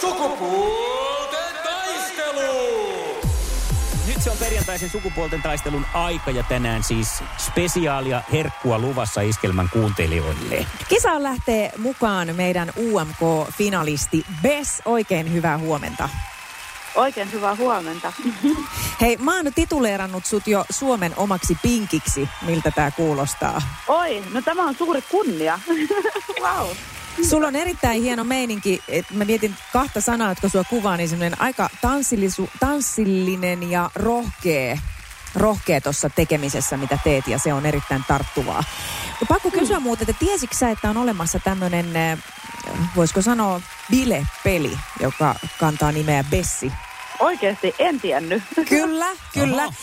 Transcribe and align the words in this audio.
Sukupuolten 0.00 1.54
taistelu! 1.64 2.80
Nyt 4.06 4.22
se 4.22 4.30
on 4.30 4.36
perjantaisen 4.36 4.90
sukupuolten 4.90 5.42
taistelun 5.42 5.86
aika 5.94 6.30
ja 6.30 6.42
tänään 6.42 6.82
siis 6.82 7.22
spesiaalia 7.38 8.22
herkkua 8.32 8.78
luvassa 8.78 9.20
iskelmän 9.20 9.68
kuuntelijoille. 9.72 10.66
Kisaan 10.88 11.22
lähtee 11.22 11.72
mukaan 11.78 12.36
meidän 12.36 12.72
UMK-finalisti 12.76 14.24
Bess. 14.42 14.82
Oikein 14.84 15.32
hyvää 15.32 15.58
huomenta. 15.58 16.08
Oikein 16.94 17.32
hyvää 17.32 17.54
huomenta. 17.54 18.12
Hei, 19.00 19.16
mä 19.16 19.36
oon 19.36 19.54
tituleerannut 19.54 20.26
sut 20.26 20.46
jo 20.46 20.64
Suomen 20.70 21.12
omaksi 21.16 21.58
pinkiksi. 21.62 22.28
Miltä 22.46 22.70
tää 22.70 22.90
kuulostaa? 22.90 23.62
Oi, 23.88 24.22
no 24.32 24.42
tämä 24.42 24.62
on 24.62 24.74
suuri 24.74 25.02
kunnia. 25.10 25.60
wow. 26.44 26.68
Sulla 27.28 27.46
on 27.46 27.56
erittäin 27.56 28.02
hieno 28.02 28.24
meininki. 28.24 28.82
Et 28.88 29.10
mä 29.10 29.24
mietin 29.24 29.54
kahta 29.72 30.00
sanaa, 30.00 30.28
jotka 30.28 30.48
sua 30.48 30.64
kuvaa, 30.64 30.96
niin 30.96 31.08
semmoinen 31.08 31.40
aika 31.40 31.68
tanssillisu, 31.80 32.50
tanssillinen 32.60 33.70
ja 33.70 33.90
rohkea 33.94 34.78
rohkea 35.34 35.80
tuossa 35.80 36.10
tekemisessä, 36.10 36.76
mitä 36.76 36.98
teet, 37.04 37.28
ja 37.28 37.38
se 37.38 37.52
on 37.52 37.66
erittäin 37.66 38.04
tarttuvaa. 38.08 38.64
Pakko 39.28 39.50
kysyä 39.50 39.80
muuten, 39.80 40.10
että 40.10 40.24
tiesitkö 40.24 40.56
sä, 40.56 40.70
että 40.70 40.90
on 40.90 40.96
olemassa 40.96 41.38
tämmöinen, 41.38 41.86
voisiko 42.96 43.22
sanoa, 43.22 43.60
bile-peli, 43.90 44.78
joka 45.00 45.34
kantaa 45.60 45.92
nimeä 45.92 46.24
Bessi? 46.30 46.72
Oikeasti 47.18 47.74
en 47.78 48.00
tiennyt. 48.00 48.42
Kyllä, 48.68 49.06
kyllä. 49.34 49.62
Oho. 49.62 49.74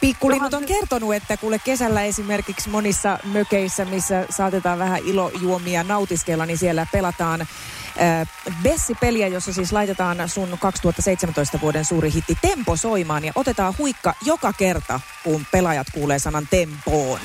Pikkulinnut 0.00 0.54
on 0.54 0.66
kertonut, 0.66 1.14
että 1.14 1.36
kuule 1.36 1.58
kesällä 1.58 2.02
esimerkiksi 2.02 2.68
monissa 2.68 3.18
mökeissä, 3.24 3.84
missä 3.84 4.26
saatetaan 4.30 4.78
vähän 4.78 5.00
ilojuomia 5.04 5.82
nautiskella, 5.82 6.46
niin 6.46 6.58
siellä 6.58 6.86
pelataan 6.92 7.40
äh, 7.40 8.28
Bessi-peliä, 8.62 9.28
jossa 9.28 9.52
siis 9.52 9.72
laitetaan 9.72 10.28
sun 10.28 10.58
2017 10.60 11.60
vuoden 11.60 11.84
suuri 11.84 12.12
hitti 12.12 12.38
Tempo 12.42 12.76
soimaan 12.76 13.24
ja 13.24 13.32
otetaan 13.34 13.74
huikka 13.78 14.14
joka 14.24 14.52
kerta, 14.52 15.00
kun 15.24 15.46
pelaajat 15.52 15.86
kuulee 15.94 16.18
sanan 16.18 16.48
tempoon. 16.50 17.20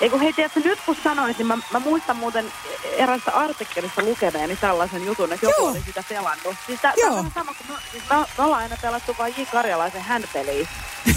Ei 0.00 0.10
kun 0.10 0.20
hei, 0.20 0.32
tiedätkö, 0.32 0.60
nyt 0.64 0.78
kun 0.86 0.96
sanoisin, 1.04 1.38
niin 1.38 1.46
mä, 1.46 1.58
mä 1.72 1.78
muistan 1.78 2.16
muuten 2.16 2.52
erästä 2.96 3.30
artikkelissa 3.30 4.02
lukeneeni 4.02 4.56
tällaisen 4.56 5.04
jutun, 5.04 5.32
että 5.32 5.46
joku 5.46 5.62
Joo. 5.62 5.70
oli 5.70 5.82
sitä 5.86 6.04
pelannut. 6.08 6.56
Siis 6.66 6.80
tää, 6.80 6.92
Joo. 6.96 7.10
tää 7.10 7.18
on 7.18 7.30
sama 7.34 7.54
kuin 7.54 7.76
me, 7.76 7.82
siis 7.92 8.02
me, 8.10 8.16
me 8.38 8.44
ollaan 8.44 8.62
aina 8.62 8.76
pelattu 8.82 9.16
vain 9.18 9.34
J. 9.38 9.42
Karjalaisen 9.52 10.02
hänpeliä. 10.02 10.68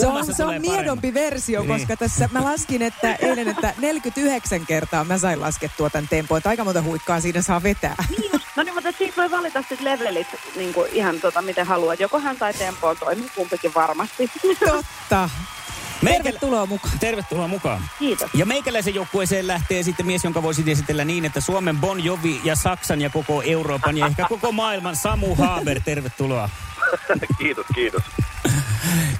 Se 0.00 0.06
on, 0.06 0.34
se 0.34 0.44
on 0.44 0.60
miedompi 0.60 1.14
versio, 1.14 1.60
Niin. 1.62 1.68
koska 1.78 1.96
tässä 1.96 2.28
mä 2.32 2.44
laskin, 2.44 2.82
että 2.82 3.14
eilen, 3.14 3.48
että 3.48 3.74
49 3.78 4.66
kertaa 4.66 5.04
mä 5.04 5.18
sain 5.18 5.40
laskettua 5.40 5.90
tämän 5.90 6.08
tempoon, 6.08 6.38
että 6.38 6.48
aika 6.48 6.64
monta 6.64 6.82
huikkaa 6.82 7.20
siinä 7.20 7.42
saa 7.42 7.62
vetää. 7.62 8.04
Niin. 8.18 8.30
No 8.56 8.62
niin, 8.62 8.74
mutta 8.74 8.92
siitä 8.98 9.16
voi 9.16 9.30
valita 9.30 9.60
sitten 9.68 9.84
levelit 9.84 10.26
niin 10.56 10.74
kuin 10.74 10.88
ihan 10.92 11.20
tota, 11.20 11.42
miten 11.42 11.66
haluat. 11.66 12.00
Joko 12.00 12.18
hän 12.20 12.36
tai 12.36 12.54
tempoon 12.54 12.96
toimii 12.96 13.30
kumpikin 13.34 13.74
varmasti. 13.74 14.30
Totta. 14.68 15.30
Tervetuloa 16.04 16.66
mukaan. 16.66 16.98
Tervetuloa 16.98 17.48
mukaan. 17.48 17.82
Kiitos. 17.98 18.30
Ja 18.34 18.46
meikäläisen 18.46 18.94
joukkueeseen 18.94 19.46
lähtee 19.46 19.82
sitten 19.82 20.06
mies, 20.06 20.24
jonka 20.24 20.42
voisit 20.42 20.68
esitellä 20.68 21.04
niin, 21.04 21.24
että 21.24 21.40
Suomen 21.40 21.76
Bon 21.78 22.04
Jovi 22.04 22.40
ja 22.44 22.56
Saksan 22.56 23.00
ja 23.00 23.10
koko 23.10 23.42
Euroopan 23.46 23.98
ja 23.98 24.06
ehkä 24.06 24.26
koko 24.28 24.52
maailman 24.52 24.96
Samu 24.96 25.34
Haber. 25.34 25.80
Tervetuloa. 25.84 26.48
kiitos, 27.38 27.66
kiitos. 27.74 28.02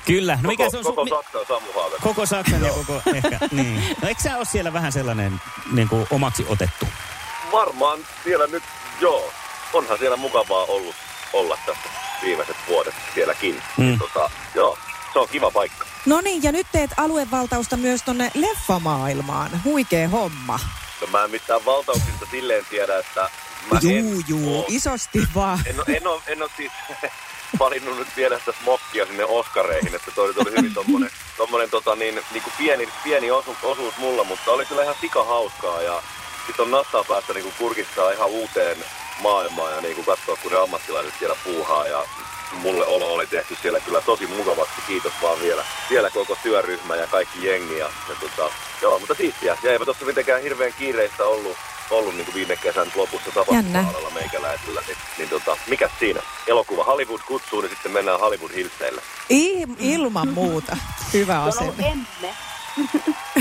Kyllä. 0.06 0.38
No 0.42 0.48
mikä 0.48 0.64
koko, 0.64 0.70
se 0.70 0.78
on 0.78 0.84
koko 0.84 1.04
mi- 1.04 1.10
Saksa 1.10 1.38
on 1.38 1.46
Samu 1.48 1.72
Haaver. 1.74 1.98
Koko 2.00 2.26
Saksan 2.26 2.62
ja 2.64 2.72
koko 2.72 3.02
ehkä, 3.14 3.38
niin. 3.52 3.82
No 4.02 4.08
eikö 4.08 4.22
sä 4.22 4.36
ole 4.36 4.44
siellä 4.44 4.72
vähän 4.72 4.92
sellainen 4.92 5.40
niin 5.72 5.88
kuin 5.88 6.06
omaksi 6.10 6.46
otettu? 6.48 6.86
Varmaan 7.52 7.98
siellä 8.24 8.46
nyt, 8.46 8.62
joo, 9.00 9.32
onhan 9.72 9.98
siellä 9.98 10.16
mukavaa 10.16 10.64
ollut 10.64 10.94
olla 11.32 11.58
tässä 11.66 11.88
viimeiset 12.22 12.56
vuodet 12.68 12.94
sielläkin. 13.14 13.62
Mm. 13.76 13.98
Tota, 13.98 14.30
joo, 14.54 14.78
se 15.12 15.18
on 15.18 15.28
kiva 15.28 15.50
paikka. 15.50 15.86
No 16.06 16.20
niin, 16.20 16.42
ja 16.42 16.52
nyt 16.52 16.66
teet 16.72 16.90
aluevaltausta 16.96 17.76
myös 17.76 18.02
tonne 18.02 18.30
leffamaailmaan. 18.34 19.64
Huikee 19.64 20.06
homma. 20.06 20.58
No 21.00 21.06
mä 21.06 21.24
en 21.24 21.30
mitään 21.30 21.64
valtauksista 21.64 22.26
silleen 22.30 22.66
tiedä, 22.70 22.98
että 22.98 23.30
mä 23.72 23.78
Juu, 23.82 23.92
en, 23.92 24.24
juu, 24.28 24.58
oo- 24.58 24.64
isosti 24.68 25.18
vaan. 25.34 25.60
en, 25.66 25.78
oo- 25.80 25.84
en, 25.88 26.06
ole, 26.06 26.20
en 26.26 26.42
ole 26.42 26.50
siis 26.56 26.72
valinnut 27.58 27.98
nyt 27.98 28.08
viedä 28.16 28.38
sitä 28.38 28.52
smokkia 28.62 29.06
sinne 29.06 29.24
Oscareihin, 29.24 29.94
että 29.94 30.10
toi 30.10 30.32
oli 30.36 30.50
hyvin 30.56 30.74
tommonen, 30.74 31.10
tommonen 31.36 31.70
tota 31.70 31.96
niin, 31.96 32.14
niin 32.32 32.42
kuin 32.42 32.52
pieni, 32.58 32.88
pieni 33.04 33.30
osu, 33.30 33.56
osuus 33.62 33.96
mulla, 33.96 34.24
mutta 34.24 34.50
oli 34.50 34.66
kyllä 34.66 34.82
ihan 34.82 34.94
sika 35.00 35.24
hauskaa 35.24 35.82
ja 35.82 36.02
sit 36.46 36.60
on 36.60 36.70
nassaa 36.70 37.04
päästä 37.04 37.32
niin 37.34 37.42
kuin 37.44 37.54
kurkistaa 37.58 38.10
ihan 38.10 38.28
uuteen 38.28 38.76
maailmaan 39.22 39.74
ja 39.74 39.80
niin 39.80 39.94
kuin 39.94 40.04
katsoa, 40.06 40.36
kun 40.36 40.52
ne 40.52 40.58
ammattilaiset 40.58 41.14
siellä 41.18 41.36
puuhaa 41.44 41.86
ja 41.86 42.04
mulle 42.52 42.86
olo 42.86 43.12
oli 43.14 43.26
tehty 43.26 43.56
siellä 43.62 43.80
kyllä 43.80 44.00
tosi 44.00 44.26
mukavaksi. 44.26 44.74
Kiitos 44.86 45.12
vaan 45.22 45.40
vielä, 45.40 45.64
vielä 45.90 46.10
koko 46.10 46.36
työryhmä 46.42 46.96
ja 46.96 47.06
kaikki 47.06 47.46
jengi. 47.46 47.78
Ja, 47.78 47.90
ja 48.08 48.14
tota, 48.20 48.52
joo, 48.82 48.98
mutta 48.98 49.14
siistiä. 49.14 49.56
Ja 49.62 49.72
eipä 49.72 49.84
tossa 49.84 50.04
mitenkään 50.04 50.42
hirveän 50.42 50.72
kiireistä 50.78 51.24
ollut, 51.24 51.56
ollut 51.90 52.14
niin 52.14 52.24
kuin 52.24 52.34
viime 52.34 52.56
kesän 52.56 52.92
lopussa 52.94 53.30
tapahtuma-alalla 53.30 54.10
meikäläisellä. 54.10 54.82
Niin, 54.86 54.96
niin 55.18 55.28
tota, 55.28 55.56
mikä 55.66 55.90
siinä? 55.98 56.20
Elokuva 56.46 56.84
Hollywood 56.84 57.20
kutsuu, 57.26 57.60
niin 57.60 57.70
sitten 57.70 57.92
mennään 57.92 58.20
Hollywood 58.20 58.52
Hillseille. 58.54 59.02
I, 59.30 59.66
ilman 59.78 60.28
muuta. 60.28 60.76
Hyvä 61.12 61.42
asenne. 61.42 61.86
enne. 61.86 62.34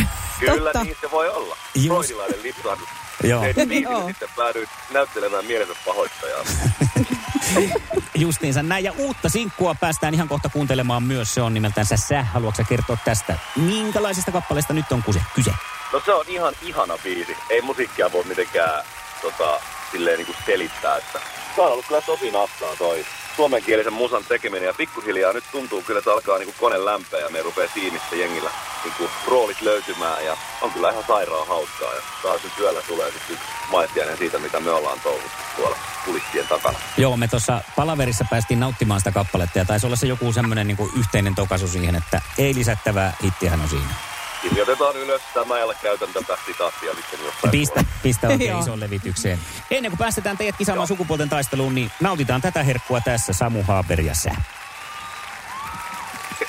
Kyllä 0.40 0.64
Totta. 0.64 0.84
niin 0.84 0.98
se 1.02 1.12
voi 1.12 1.30
olla. 1.30 1.58
Just. 1.76 2.08
Freudilainen 2.08 2.44
lipsahdus. 2.44 2.90
Joo. 3.24 3.44
Joo. 3.44 3.66
niin 3.66 3.88
sitten 4.08 4.30
päädyin 4.36 4.68
näyttelemään 4.92 5.46
mielensä 5.46 5.74
pahoittajaa. 5.86 6.44
Justiinsa 8.16 8.64
näin. 8.64 8.86
Ja 8.86 8.94
uutta 8.98 9.30
sinkkua 9.30 9.76
päästään 9.80 10.14
ihan 10.14 10.28
kohta 10.28 10.50
kuuntelemaan 10.50 11.04
myös. 11.04 11.34
Se 11.34 11.42
on 11.42 11.54
nimeltään 11.54 11.86
Sä. 11.86 12.24
Haluatko 12.24 12.58
sä 12.58 12.70
kertoa 12.70 12.98
tästä? 13.06 13.38
Minkälaisesta 13.56 14.32
kappaleesta 14.32 14.74
nyt 14.74 14.92
on 14.92 15.04
kyse? 15.04 15.22
kyse? 15.36 15.52
No 15.94 16.02
se 16.06 16.14
on 16.14 16.26
ihan 16.28 16.54
ihana 16.62 16.98
biisi. 17.04 17.38
Ei 17.50 17.62
musiikkia 17.62 18.12
voi 18.12 18.24
mitenkään 18.24 18.84
tota, 19.22 19.60
silleen 19.92 20.18
niin 20.18 20.26
kuin 20.26 20.38
selittää. 20.46 20.98
Että... 20.98 21.20
Se 21.56 21.62
on 21.62 21.72
ollut 21.72 21.86
kyllä 21.86 22.02
tosi 22.02 22.32
nassaa 22.32 22.76
toi 22.78 23.06
suomenkielisen 23.40 23.94
musan 23.94 24.24
tekeminen 24.28 24.68
ja 24.68 24.74
pikkuhiljaa 24.74 25.34
nyt 25.34 25.44
tuntuu 25.52 25.82
kyllä, 25.82 26.00
että 26.00 26.12
alkaa 26.12 26.38
niin 26.38 26.46
kuin 26.46 26.60
kone 26.60 26.86
lämpeä 26.86 27.20
ja 27.20 27.30
me 27.30 27.42
rupeaa 27.42 27.72
tiimissä 27.74 28.16
jengillä 28.16 28.52
niin 28.84 28.94
kuin 28.98 29.10
roolit 29.28 29.62
löytymään 29.62 30.26
ja 30.26 30.38
on 30.62 30.72
kyllä 30.72 30.90
ihan 30.90 31.04
sairaan 31.08 31.48
hauskaa 31.48 31.94
ja 31.94 32.02
taas 32.24 32.44
nyt 32.44 32.56
työllä 32.56 32.82
tulee 32.88 33.12
sitten 33.12 33.38
maistiainen 33.72 34.18
siitä, 34.18 34.40
mitä 34.40 34.60
me 34.60 34.72
ollaan 34.72 35.00
touhuttu 35.00 35.30
tuolla 35.56 35.78
kulissien 36.06 36.48
takana. 36.48 36.80
Joo, 36.98 37.18
me 37.18 37.28
tuossa 37.28 37.62
palaverissa 37.76 38.26
päästiin 38.30 38.60
nauttimaan 38.60 39.00
sitä 39.00 39.12
kappaletta 39.12 39.60
ja 39.60 39.66
taisi 39.66 39.86
olla 39.86 39.96
se 39.96 40.08
joku 40.08 40.34
semmoinen 40.34 40.68
niin 40.68 40.90
yhteinen 41.00 41.36
tokasu 41.36 41.68
siihen, 41.68 41.96
että 41.96 42.22
ei 42.38 42.56
lisättävää 42.56 43.14
hittihän 43.24 43.62
on 43.62 43.70
siinä. 43.70 43.94
Kirjoitetaan 44.42 44.96
ylös 44.96 45.22
tämä 45.34 45.60
ja 45.60 45.74
käytän 45.82 46.10
tätä 46.14 46.38
sitaattia 46.46 46.94
sitten 46.94 47.20
jossain 47.26 47.52
Pistä, 47.52 47.84
pistä 48.04 48.28
oikein 48.28 48.60
isoon 48.60 48.80
levitykseen. 48.80 49.40
Ennen 49.72 49.92
kuin 49.92 49.98
päästetään 50.00 50.38
teidät 50.38 50.56
kisaamaan 50.58 50.82
Joo. 50.84 50.88
sukupuolten 50.88 51.30
taisteluun, 51.30 51.76
niin 51.76 51.92
nautitaan 52.00 52.42
tätä 52.42 52.64
herkkua 52.64 53.02
tässä 53.02 53.34
Samu 53.34 53.64
Haber 53.64 54.02
ja 54.02 54.16
sä. 54.16 54.32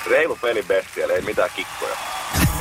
Reilu 0.09 0.37
peli 0.41 0.63
bestialle, 0.63 1.13
ei 1.13 1.21
mitään 1.21 1.49
kikkoja. 1.55 1.95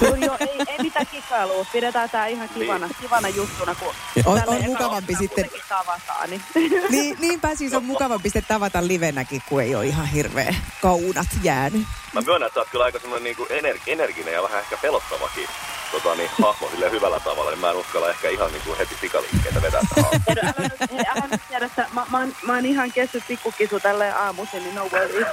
Joo, 0.02 0.14
joo, 0.14 0.36
ei, 0.40 0.48
ei 0.68 0.78
mitään 0.82 1.06
kikkailua. 1.06 1.66
Pidetään 1.72 2.10
tää 2.10 2.26
ihan 2.26 2.48
kivana, 2.48 2.88
kivana 3.00 3.28
juttuna, 3.28 3.74
kun 3.74 3.94
On- 4.26 4.42
on 4.46 4.62
mukavampi 4.64 5.14
sitten- 5.18 5.28
kuitenkin 5.44 5.62
tavataan. 5.68 6.30
Niin. 6.30 6.42
Niin, 6.90 7.16
niinpä 7.20 7.54
siis 7.54 7.74
on 7.74 7.84
mukavampi 7.84 8.28
sitten 8.28 8.44
tavata 8.54 8.86
livenäkin, 8.86 9.42
kun 9.48 9.62
ei 9.62 9.74
ole 9.74 9.86
ihan 9.86 10.06
hirveä 10.06 10.54
kaunat 10.82 11.26
jäänyt. 11.42 11.82
Mä 12.12 12.20
myönnän, 12.20 12.46
että 12.46 12.54
sä 12.54 12.60
oot 12.60 12.68
kyllä 12.70 12.84
aika 12.84 12.98
semmoinen 12.98 13.24
niinku 13.24 13.44
ener- 13.50 13.80
energinen 13.86 14.34
ja 14.34 14.42
vähän 14.42 14.58
ehkä 14.60 14.76
pelottavakin 14.76 15.48
tota, 15.92 16.14
niin, 16.14 16.30
hahmo 16.42 16.68
silleen 16.70 16.92
hyvällä 16.92 17.20
tavalla, 17.20 17.50
niin 17.50 17.60
mä 17.60 17.70
en 17.70 17.76
uskalla 17.76 18.10
ehkä 18.10 18.28
ihan 18.28 18.52
niinku 18.52 18.76
heti 18.78 18.96
sikaliikkeitä 19.00 19.62
vetää 19.62 19.80
tähän. 19.94 20.20
Älä, 20.38 20.54
nyt, 20.58 20.90
hei, 20.90 20.98
älä 21.16 21.28
nyt 21.30 21.40
tiedä, 21.48 21.66
että 21.66 21.86
mä, 21.92 22.06
mä, 22.10 22.18
oon, 22.18 22.34
mä 22.42 22.54
oon 22.54 22.66
ihan 22.66 22.92
kessyt 22.92 23.24
pikkukisu 23.28 23.80
tälleen 23.80 24.16
aamuisin, 24.16 24.62
niin 24.62 24.74
no 24.74 24.88
worries. 24.92 25.26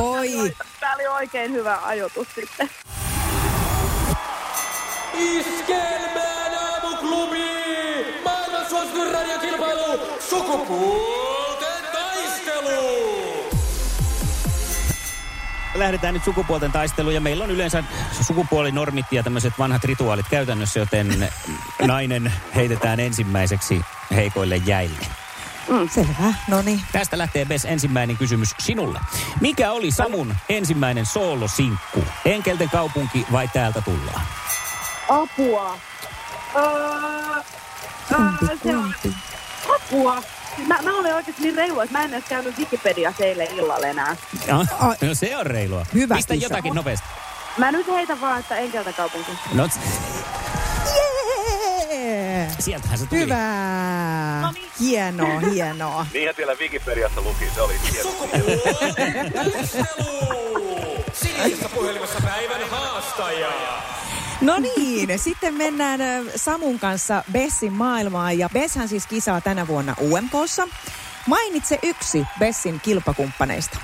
Oi, 0.00 0.52
Tää 0.80 0.94
oli 0.94 1.06
oikein 1.06 1.52
hyvä 1.52 1.78
ajoitus 1.82 2.28
sitten. 2.34 2.70
Iskelmään 5.14 6.54
aamuklubi! 6.54 7.44
Maailman 8.24 8.68
suosituin 8.70 9.12
radiokilpailu! 9.12 10.00
Sukupuolten 10.28 11.84
taistelu! 11.92 13.10
Lähdetään 15.74 16.14
nyt 16.14 16.24
sukupuolten 16.24 16.72
taisteluun 16.72 17.14
ja 17.14 17.20
meillä 17.20 17.44
on 17.44 17.50
yleensä 17.50 17.84
sukupuolinormit 18.20 19.06
ja 19.10 19.22
tämmöiset 19.22 19.52
vanhat 19.58 19.84
rituaalit 19.84 20.28
käytännössä, 20.30 20.80
joten 20.80 21.28
nainen 21.86 22.32
heitetään 22.54 23.00
ensimmäiseksi 23.00 23.80
heikoille 24.14 24.56
jäille. 24.56 25.06
selvä. 25.94 26.34
No 26.48 26.62
niin. 26.62 26.80
Tästä 26.92 27.18
lähtee 27.18 27.44
Bes 27.44 27.64
ensimmäinen 27.64 28.16
kysymys 28.16 28.54
sinulle. 28.58 29.00
Mikä 29.40 29.72
oli 29.72 29.90
Samun 29.90 30.34
ensimmäinen 30.48 31.06
soolosinkku? 31.06 32.04
Enkelten 32.24 32.70
kaupunki 32.70 33.26
vai 33.32 33.48
täältä 33.48 33.80
tullaan? 33.80 34.20
Apua. 35.10 35.78
Öö, 36.56 36.62
öö, 38.12 38.56
se 38.62 38.76
on 38.76 38.94
apua. 39.74 40.22
Mä, 40.66 40.78
mä 40.82 40.96
olin 40.96 41.14
oikeasti 41.14 41.42
niin 41.42 41.54
reilu, 41.54 41.80
että 41.80 41.98
mä 41.98 42.04
en 42.04 42.14
edes 42.14 42.24
käynyt 42.28 42.58
Wikipediassa 42.58 43.24
eilen 43.24 43.48
illalla 43.54 43.86
enää. 43.86 44.16
Ja, 44.46 44.56
no 44.56 45.14
se 45.14 45.36
on 45.36 45.46
reilua. 45.46 45.86
Hyvä 45.94 46.14
Pistä 46.14 46.34
kisa. 46.34 46.44
jotakin 46.44 46.74
nopeasti. 46.74 47.06
Mä 47.58 47.72
nyt 47.72 47.86
heitän 47.86 48.20
vaan, 48.20 48.40
että 48.40 48.56
Enkeltä 48.56 48.92
kaupunki. 48.92 49.30
No, 49.54 49.68
sieltähän 52.58 52.98
se 52.98 53.06
tuli. 53.06 53.20
Hyvä. 53.20 53.36
No 54.42 54.52
niin. 54.52 54.70
Hienoa, 54.80 55.40
hienoa. 55.40 56.06
Niinhän 56.14 56.34
siellä 56.36 56.54
Wikipediassa 56.60 57.20
luki, 57.20 57.50
se 57.54 57.60
oli 57.60 57.74
hieno. 57.92 58.10
Sinisessä 61.12 61.68
puhelimessa 61.68 62.20
päivän 62.24 62.70
haastaja. 62.70 63.52
No 64.40 64.58
niin, 64.58 65.18
sitten 65.18 65.54
mennään 65.54 66.00
Samun 66.36 66.78
kanssa 66.78 67.24
Bessin 67.32 67.72
maailmaan 67.72 68.38
ja 68.38 68.48
Besshän 68.48 68.88
siis 68.88 69.06
kisaa 69.06 69.40
tänä 69.40 69.66
vuonna 69.66 69.94
UMKssa. 70.00 70.68
Mainitse 71.26 71.78
yksi 71.82 72.24
Bessin 72.38 72.80
kilpakumppaneista. 72.80 73.78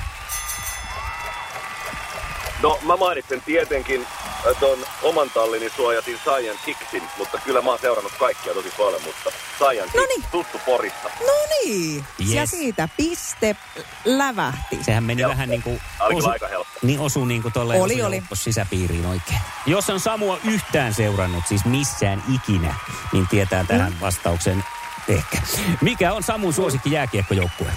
No 2.63 2.79
mä 2.87 2.97
mainitsen 2.97 3.43
tietenkin 3.43 4.07
ton 4.55 4.79
oman 5.03 5.31
tallini 5.31 5.71
suojatin 5.77 6.21
Saiyan 6.25 6.57
Kixin, 6.65 7.03
mutta 7.19 7.39
kyllä 7.45 7.63
mä 7.63 7.71
oon 7.71 7.79
seurannut 7.79 8.13
kaikkia 8.19 8.55
tosi 8.55 8.73
paljon, 8.79 9.03
mutta 9.03 9.31
Saiyan 9.59 9.89
Kix, 9.89 9.95
Noniin. 10.01 10.25
tuttu 10.31 10.61
Porista. 10.67 11.09
No 11.21 11.33
niin, 11.65 12.05
ja 12.19 12.41
Yes. 12.41 12.51
siitä 12.51 12.89
piste 12.97 13.57
lävähti. 14.05 14.79
Sehän 14.85 15.05
meni 15.05 15.23
Joo. 15.23 15.31
vähän 15.31 15.49
niin 15.49 15.63
kuin... 15.63 15.81
Kyllä 16.09 16.31
aika 16.31 16.49
helppo. 16.49 16.73
Niin 16.83 17.01
osuu 17.01 17.25
niin 17.25 17.43
kuin 17.43 17.53
tolleen 17.53 17.83
Oli, 17.83 18.03
oli. 18.03 18.23
Sisäpiiriin 18.33 19.07
oikein. 19.07 19.41
Jos 19.67 19.91
on 19.91 20.01
Samua 20.01 20.39
yhtään 20.45 20.95
seurannut, 20.95 21.47
siis 21.47 21.65
missään 21.65 22.23
ikinä, 22.35 22.75
niin 23.13 23.29
tietää 23.29 23.65
tähän 23.65 23.93
Mm. 23.93 24.01
vastauksen 24.01 24.65
ehkä. 25.09 25.39
Mikä 25.81 26.13
on 26.13 26.23
Samun 26.23 26.53
suosikki 26.53 26.91
jääkiekkojoukkue? 26.93 27.73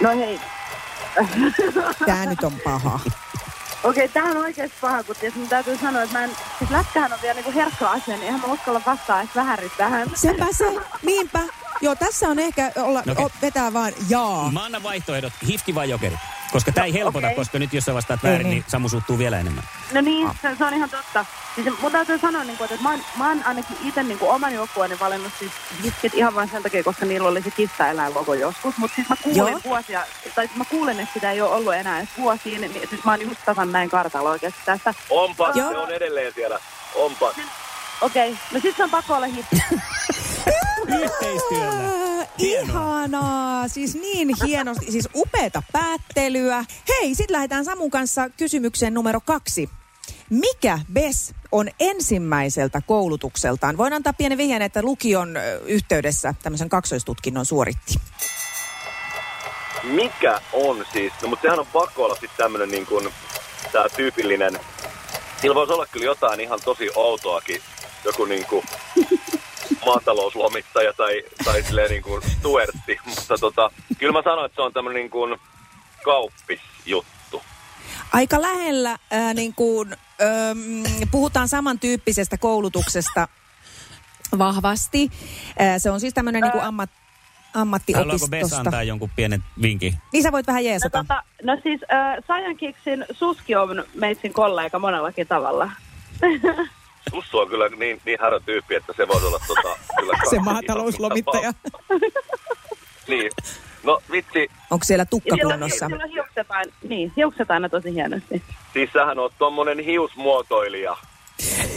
No 0.00 0.10
hei, 0.18 0.40
Tää 2.06 2.26
nyt 2.26 2.44
on 2.44 2.52
paha. 2.64 3.00
okei, 3.84 4.08
tämähän 4.08 4.36
on 4.36 4.42
oikeasti 4.42 4.76
paha, 4.80 5.02
kun 5.02 5.16
ties, 5.20 5.34
mun 5.34 5.48
täytyy 5.48 5.78
sanoa, 5.78 6.02
että 6.02 6.18
mä 6.18 6.24
en, 6.24 6.30
siis 6.58 6.70
lätkähän 6.70 7.12
on 7.12 7.18
vielä 7.22 7.34
niinku 7.34 7.52
herkkä 7.52 7.88
asia, 7.88 8.14
niin 8.14 8.22
eihän 8.22 8.40
mä 8.40 8.46
uskalla 8.52 8.82
vastaa 8.86 9.20
edes 9.20 9.34
vähärit 9.34 9.72
tähän. 9.76 10.10
Sepä 10.14 10.46
se, 10.52 10.64
niinpä. 11.02 11.40
Joo, 11.80 11.94
tässä 11.94 12.28
on 12.28 12.38
ehkä 12.38 12.72
olla, 12.76 13.00
okei. 13.00 13.24
o, 13.24 13.30
vetää 13.42 13.72
vaan 13.72 13.92
jaa. 14.08 14.50
Mä 14.52 14.64
annan 14.64 14.82
vaihtoehdot, 14.82 15.32
hifki 15.46 15.74
vai 15.74 15.90
jokeri? 15.90 16.16
Koska 16.52 16.72
tämä 16.72 16.84
ei 16.84 16.92
helpota, 16.92 17.26
okei. 17.26 17.36
koska 17.36 17.58
nyt 17.58 17.72
jos 17.72 17.84
sä 17.84 17.94
vastaat 17.94 18.22
väärin, 18.22 18.42
niin. 18.42 18.50
niin 18.50 18.64
Samu 18.66 18.88
suuttuu 18.88 19.18
vielä 19.18 19.40
enemmän. 19.40 19.64
No 19.92 20.00
niin, 20.00 20.28
se, 20.42 20.48
se 20.58 20.64
on 20.64 20.74
ihan 20.74 20.90
totta. 20.90 21.24
Siis 21.54 21.80
mun 21.80 21.92
täytyy 21.92 22.18
sanoa, 22.18 22.44
niin 22.44 22.58
kuin, 22.58 22.72
että 22.72 22.82
mä 22.82 22.90
oon, 22.90 23.00
mä 23.16 23.28
oon 23.28 23.42
ainakin 23.44 23.76
itse 23.84 24.02
niin 24.02 24.18
kuin 24.18 24.30
oman 24.30 24.54
joukkueeni 24.54 25.00
valinnut 25.00 25.32
siis 25.38 25.52
hiskit 25.82 26.14
ihan 26.14 26.34
vain 26.34 26.48
sen 26.48 26.62
takia, 26.62 26.84
koska 26.84 27.06
niillä 27.06 27.28
oli 27.28 27.42
se 27.42 27.50
kissaeläinlogo 27.50 28.34
joskus. 28.34 28.76
Mutta 28.76 28.94
siis 28.94 29.08
mä 29.08 29.16
kuulin 29.22 29.38
Joo. 29.38 29.60
vuosia, 29.64 30.04
tai 30.34 30.46
siis 30.46 30.58
mä 30.58 30.64
kuulen, 30.64 31.00
että 31.00 31.14
sitä 31.14 31.30
ei 31.30 31.40
ole 31.40 31.50
ollut 31.50 31.74
enää 31.74 31.98
edes 31.98 32.10
vuosiin. 32.18 32.60
Niin, 32.60 32.72
siis 32.72 33.04
mä 33.04 33.10
oon 33.10 33.20
just 33.20 33.40
tasan 33.44 33.72
näin 33.72 33.90
kartalla 33.90 34.30
oikeasti 34.30 34.60
tästä. 34.64 34.94
Onpa, 35.10 35.52
Joo. 35.54 35.70
se 35.70 35.78
on 35.78 35.90
edelleen 35.90 36.32
siellä. 36.34 36.58
Onpa. 36.94 37.34
Okei, 38.00 38.36
no 38.52 38.60
sit 38.60 38.76
se 38.76 38.84
on 38.84 38.90
pakko 38.90 39.14
olla 39.14 39.26
hitti. 39.26 39.56
Yhteistyöllä. 41.02 41.82
Ää, 42.20 42.26
Hienoa. 42.38 42.68
Ihanaa, 42.68 43.68
siis 43.68 43.94
niin 43.94 44.28
hienosti, 44.46 44.92
siis 44.92 45.08
upeata 45.14 45.62
päättelyä. 45.72 46.64
Hei, 46.88 47.14
sitten 47.14 47.34
lähdetään 47.34 47.64
Samun 47.64 47.90
kanssa 47.90 48.30
kysymykseen 48.30 48.94
numero 48.94 49.20
kaksi. 49.20 49.70
Mikä 50.30 50.78
Bess 50.92 51.34
on 51.52 51.68
ensimmäiseltä 51.80 52.80
koulutukseltaan? 52.86 53.76
Voin 53.76 53.92
antaa 53.92 54.12
pienen 54.12 54.38
vihjeen, 54.38 54.62
että 54.62 54.82
lukion 54.82 55.34
yhteydessä 55.64 56.34
tämmöisen 56.42 56.68
kaksoistutkinnon 56.68 57.46
suoritti. 57.46 57.94
Mikä 59.82 60.40
on 60.52 60.86
siis, 60.92 61.12
no 61.22 61.28
mutta 61.28 61.42
sehän 61.42 61.58
on 61.58 61.66
pakko 61.66 62.04
olla 62.04 62.14
sitten 62.14 62.36
tämmönen 62.36 62.68
niin 62.68 62.86
kuin, 62.86 63.08
tää 63.72 63.88
tyypillinen, 63.96 64.60
sillä 65.40 65.54
voisi 65.54 65.72
olla 65.72 65.86
kyllä 65.86 66.06
jotain 66.06 66.40
ihan 66.40 66.60
tosi 66.64 66.90
outoakin, 66.94 67.62
joku 68.04 68.24
niin 68.24 68.46
kuin 68.46 68.64
maatalouslomittaja 69.86 70.92
tai, 70.92 71.22
tai 71.44 71.62
silleen 71.62 71.90
niin 71.90 72.02
kuin 72.02 72.22
stuertti, 72.30 72.98
mutta 73.06 73.38
tota, 73.38 73.70
kyllä 73.98 74.12
mä 74.12 74.22
sanoin, 74.22 74.46
että 74.46 74.56
se 74.56 74.62
on 74.62 74.72
tämmönen 74.72 74.96
niin 75.00 75.10
kuin 75.10 75.36
kauppisjuttu. 76.04 77.42
Aika 78.12 78.42
lähellä, 78.42 78.98
ää, 79.10 79.34
niin 79.34 79.54
kuin, 79.54 79.92
äm, 79.92 81.08
puhutaan 81.10 81.48
samantyyppisestä 81.48 82.38
koulutuksesta 82.38 83.28
vahvasti. 84.38 85.10
Ää, 85.58 85.78
se 85.78 85.90
on 85.90 86.00
siis 86.00 86.14
tämmöinen 86.14 86.42
niin 86.42 86.52
kuin 86.52 86.64
ammat, 86.64 86.90
Haluaako 87.54 87.78
Bess 87.86 87.96
ammattiopistosta. 87.98 88.56
antaa 88.60 88.82
jonkun 88.82 89.10
pienen 89.16 89.44
vinkin? 89.62 89.94
Niin 90.12 90.22
sä 90.22 90.32
voit 90.32 90.46
vähän 90.46 90.62
No, 90.64 90.68
jeesata. 90.68 90.98
tota, 90.98 91.22
no 91.42 91.56
siis 91.62 91.80
äh, 91.92 92.16
Saiyan 92.28 92.56
Kiksin 92.56 93.04
Suski 93.12 93.56
on 93.56 93.84
meitsin 93.94 94.32
kollega 94.32 94.78
monellakin 94.78 95.26
tavalla. 95.26 95.70
Sussu 97.10 97.38
on 97.38 97.48
kyllä 97.48 97.68
niin, 97.68 98.00
niin 98.06 98.18
härö 98.20 98.40
tyyppi, 98.40 98.74
että 98.74 98.92
se 98.96 99.08
voisi 99.08 99.26
olla 99.26 99.40
tota, 99.46 99.76
kyllä 99.98 100.12
Se 100.30 100.38
maatalouslomittaja. 100.38 101.52
Niin. 103.08 103.30
No 103.84 104.00
vitsi, 104.12 104.48
Onko 104.70 104.84
siellä 104.84 105.04
tukka 105.04 105.36
kunnossa? 105.42 105.86
sillä 105.86 106.06
hiukset 106.06 106.46
aina, 106.50 106.72
niin, 106.88 107.12
hiukset 107.16 107.50
aina 107.50 107.68
tosi 107.68 107.94
hienosti. 107.94 108.42
siis 108.72 108.90
sähän 108.92 109.18
oot 109.18 109.32
tommonen 109.38 109.78
hiusmuotoilija. 109.78 110.96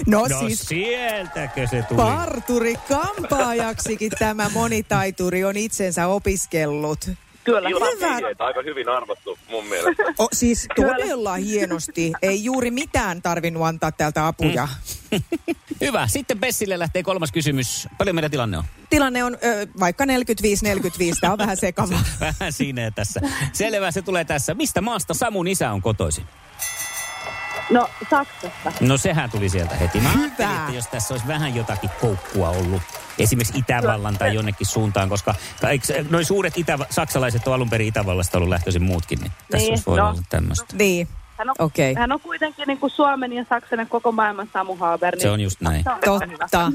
No, 0.07 0.19
No 0.19 0.39
siis 0.39 0.61
sieltäkö 0.61 1.67
se 1.67 1.83
tuli? 1.89 1.97
parturi 1.97 2.75
kampaajaksikin 2.87 4.11
tämä 4.19 4.49
monitaituri 4.53 5.43
on 5.43 5.57
itsensä 5.57 6.07
opiskellut. 6.07 7.09
Kyllä. 7.43 7.69
Ilman 7.69 7.89
Hyvä. 7.95 8.17
aika 8.39 8.61
hyvin 8.65 8.89
arvottu 8.89 9.39
mun 9.49 9.65
mielestä. 9.65 10.03
O, 10.19 10.27
siis 10.33 10.67
todella 10.75 11.35
hienosti. 11.35 12.11
Ei 12.21 12.43
juuri 12.43 12.71
mitään 12.71 13.21
tarvinnut 13.21 13.63
antaa 13.63 13.91
täältä 13.91 14.27
apuja. 14.27 14.67
Hyvä. 15.81 16.07
Sitten 16.07 16.39
Bessille 16.39 16.79
lähtee 16.79 17.03
kolmas 17.03 17.31
kysymys. 17.31 17.87
Paljon 17.97 18.15
meidän 18.15 18.31
tilanne 18.31 18.57
on? 18.57 18.63
Tilanne 18.89 19.23
on 19.23 19.37
ö, 19.43 19.67
vaikka 19.79 20.05
45-45, 20.05 20.07
tämä 21.21 21.33
on 21.33 21.39
vähän 21.39 21.57
sekava. 21.57 21.99
Vähän 22.19 22.53
siinä 22.53 22.91
tässä. 22.91 23.21
Selvä, 23.53 23.91
se 23.91 24.01
tulee 24.01 24.25
tässä. 24.25 24.53
Mistä 24.53 24.81
maasta 24.81 25.13
Samun 25.13 25.47
isä 25.47 25.71
on 25.71 25.81
kotoisin? 25.81 26.23
No, 27.69 27.89
Saksasta. 28.09 28.71
No 28.79 28.97
sehän 28.97 29.29
tuli 29.29 29.49
sieltä 29.49 29.75
heti. 29.75 29.99
Mä 29.99 30.09
Hyvä. 30.11 30.27
että 30.27 30.71
jos 30.73 30.87
tässä 30.87 31.13
olisi 31.13 31.27
vähän 31.27 31.55
jotakin 31.55 31.89
koukkua 32.01 32.49
ollut, 32.49 32.81
esimerkiksi 33.19 33.59
Itävallan 33.59 34.17
tai 34.17 34.33
jonnekin 34.35 34.67
suuntaan, 34.67 35.09
koska 35.09 35.35
noin 36.09 36.25
suuret 36.25 36.57
itä, 36.57 36.77
saksalaiset 36.89 37.47
on 37.47 37.53
alun 37.53 37.69
perin 37.69 37.87
Itävallasta 37.87 38.37
ollut 38.37 38.49
lähtöisin 38.49 38.83
muutkin, 38.83 39.19
niin 39.19 39.31
tässä 39.51 39.57
Niin, 39.65 39.71
olisi 39.71 39.85
voinut 39.85 40.05
no. 40.05 40.11
olla 40.11 40.21
tämmöistä. 40.29 40.75
Niin, 40.77 41.07
Hän 41.37 41.49
on, 41.49 41.55
okei. 41.59 41.93
hän 41.93 42.11
on 42.11 42.19
kuitenkin 42.19 42.67
niin 42.67 42.77
kuin 42.77 42.89
Suomen 42.91 43.33
ja 43.33 43.45
Saksan 43.49 43.79
ja 43.79 43.85
koko 43.85 44.11
maailman 44.11 44.49
Samu 44.53 44.75
Haber. 44.75 45.19
Se 45.19 45.29
on 45.29 45.41
just 45.41 45.61
näin. 45.61 45.83
On. 46.07 46.19
Totta. 46.39 46.71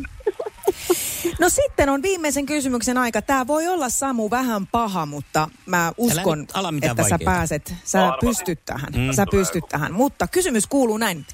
No 1.41 1.49
sitten 1.49 1.89
on 1.89 2.03
viimeisen 2.03 2.47
kysymyksen 2.47 2.99
aika. 2.99 3.23
Tämä 3.23 3.47
voi 3.47 3.69
olla 3.69 3.89
Samu 3.89 4.31
vähän 4.31 4.67
paha, 4.67 5.07
mutta 5.07 5.49
mä 5.67 5.93
uskon, 5.97 6.47
ala 6.55 6.73
että 6.83 7.03
sä 7.03 7.11
vaikeaa. 7.11 7.33
pääset, 7.33 7.75
sä 7.85 8.05
Arvasin. 8.07 8.29
pystyt 8.29 8.65
tähän. 8.65 8.93
Mm. 8.97 9.13
Sä 9.13 9.27
pystyt 9.31 9.65
tähän. 9.69 9.93
Mutta 9.93 10.27
kysymys 10.27 10.67
kuuluu 10.67 10.97
näin. 10.99 11.27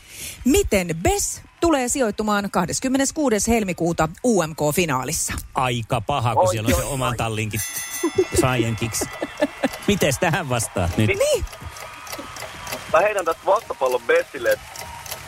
Miten 0.44 0.88
Bess 1.02 1.42
tulee 1.60 1.88
sijoittumaan 1.88 2.50
26. 2.50 3.50
helmikuuta 3.50 4.08
UMK-finaalissa? 4.26 5.32
Aika 5.54 6.00
paha, 6.00 6.34
kun 6.34 6.42
Oi, 6.48 6.52
siellä 6.52 6.68
on 6.68 6.82
se 6.82 6.84
oman 6.84 7.16
tallinkin 7.16 7.60
saajan 8.40 8.76
kiksi. 8.76 9.04
Mites 9.88 10.18
tähän 10.18 10.48
vastaat 10.48 10.96
nyt? 10.98 11.08
Niin, 11.08 11.44
Mä 12.94 13.00
heitän 13.00 13.24
tästä 13.24 13.46
vastapallon 13.46 14.02
Bessille, 14.06 14.50
että 14.50 14.66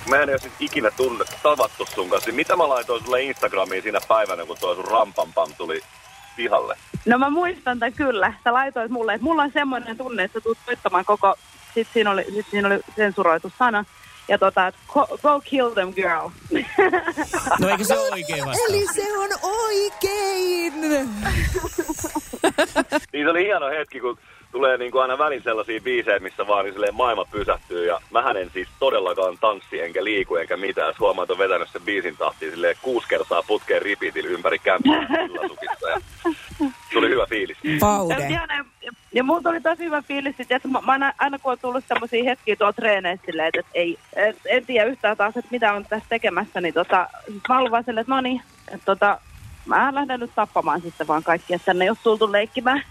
mä 0.08 0.16
en 0.16 0.28
ole 0.28 0.38
siis 0.38 0.52
ikinä 0.61 0.90
tunne, 0.90 1.25
tavattu 1.42 1.87
sun 1.94 2.11
kanssa. 2.11 2.32
Mitä 2.32 2.56
mä 2.56 2.68
laitoin 2.68 3.04
sulle 3.04 3.23
Instagramiin 3.23 3.82
siinä 3.82 4.00
päivänä, 4.08 4.46
kun 4.46 4.56
tuo 4.61 4.75
sun 4.75 4.85
rampampam 4.85 5.50
tuli 5.58 5.80
pihalle? 6.37 6.76
No 7.06 7.18
mä 7.18 7.30
muistan 7.30 7.78
tämän 7.78 7.92
kyllä. 7.92 8.32
Sä 8.44 8.52
laitoit 8.52 8.90
mulle, 8.90 9.14
että 9.14 9.25
mulla 9.25 9.42
on 9.42 9.50
semmoinen 9.52 9.96
tunne, 9.96 10.25
että 10.25 10.38
sä 10.38 10.42
tulet 10.42 10.58
soittamaan 10.66 11.04
koko... 11.04 11.35
Sitten 11.75 11.92
siinä 11.92 12.11
oli, 12.11 12.25
sit 12.35 12.46
siinä 12.50 12.68
oli 12.68 12.80
sensuroitu 12.96 13.52
sana. 13.58 13.85
Ja 14.28 14.38
tota, 14.38 14.73
go, 14.88 15.06
go 15.23 15.40
kill 15.44 15.70
them 15.70 15.92
girl. 15.94 16.28
No 17.61 17.68
eikö 17.68 17.85
se 17.85 17.99
ole 17.99 18.11
oikein 18.12 18.46
vastaus? 18.46 18.70
eli 18.70 18.87
se 18.94 19.18
on 19.18 19.30
oikein. 19.42 20.80
Niin 23.12 23.26
se 23.26 23.30
oli 23.30 23.44
hieno 23.44 23.66
hetki, 23.66 24.00
kun 24.00 24.18
tulee 24.52 24.76
niin 24.76 24.92
kuin 24.92 25.02
aina 25.02 25.18
välin 25.18 25.42
sellaisia 25.42 25.80
biisejä, 25.80 26.18
missä 26.18 26.46
vaan 26.46 26.64
niin 26.64 26.72
silleen 26.72 26.94
maailma 26.94 27.24
pysähtyy. 27.24 27.86
Ja 27.86 28.00
mähän 28.10 28.36
en 28.36 28.50
siis 28.52 28.68
todellakaan 28.78 29.38
tanssi 29.40 29.80
enkä 29.80 30.04
liiku 30.04 30.36
enkä 30.36 30.56
mitään. 30.56 30.88
Jos 30.88 31.00
huomaa, 31.00 31.22
että 31.24 31.32
on 31.32 31.38
vetänyt 31.38 31.68
sen 31.72 31.82
biisin 31.82 32.16
tahtiin 32.16 32.52
silleen 32.52 32.76
kuusi 32.82 33.08
kertaa 33.08 33.42
putkeen 33.42 33.82
ripiitillä 33.82 34.30
ympäri 34.30 34.58
kämppää 34.58 35.00
villasukissa. 35.00 35.88
Ja 35.88 36.00
se 36.92 36.98
oli 36.98 37.08
hyvä 37.08 37.26
fiilis. 37.26 37.58
Ja, 37.62 37.76
Paude. 37.80 38.28
ja, 39.12 39.24
mulla 39.24 39.42
tuli 39.42 39.60
tosi 39.60 39.84
hyvä 39.84 40.02
fiilis, 40.02 40.34
että 40.40 40.68
mä, 40.68 40.80
mä 40.80 40.92
aina, 40.92 41.12
aina 41.18 41.38
kun 41.38 41.52
on 41.52 41.58
tullut 41.58 41.84
semmoisia 41.88 42.24
hetkiä 42.24 42.56
tuolla 42.56 42.72
treeneissä 42.72 43.26
silleen, 43.26 43.50
että, 43.54 43.70
ei, 43.74 43.98
et, 44.16 44.36
en 44.44 44.66
tiedä 44.66 44.90
yhtään 44.90 45.16
taas, 45.16 45.36
että 45.36 45.50
mitä 45.50 45.72
on 45.72 45.84
tässä 45.84 46.08
tekemässä, 46.08 46.60
niin 46.60 46.74
tota, 46.74 47.08
mä 47.48 47.58
olin 47.58 47.70
vaan 47.70 47.84
silleen, 47.84 48.02
että 48.02 48.14
no 48.14 48.20
niin, 48.20 48.42
että 48.68 48.84
tota, 48.84 49.20
mä 49.66 49.94
lähden 49.94 50.20
nyt 50.20 50.30
tappamaan 50.34 50.80
sitten 50.80 51.06
vaan 51.06 51.22
kaikki, 51.22 51.54
että 51.54 51.66
tänne 51.66 51.84
ei 51.84 51.88
ole 51.88 51.98
tultu 52.02 52.32
leikkimään. 52.32 52.82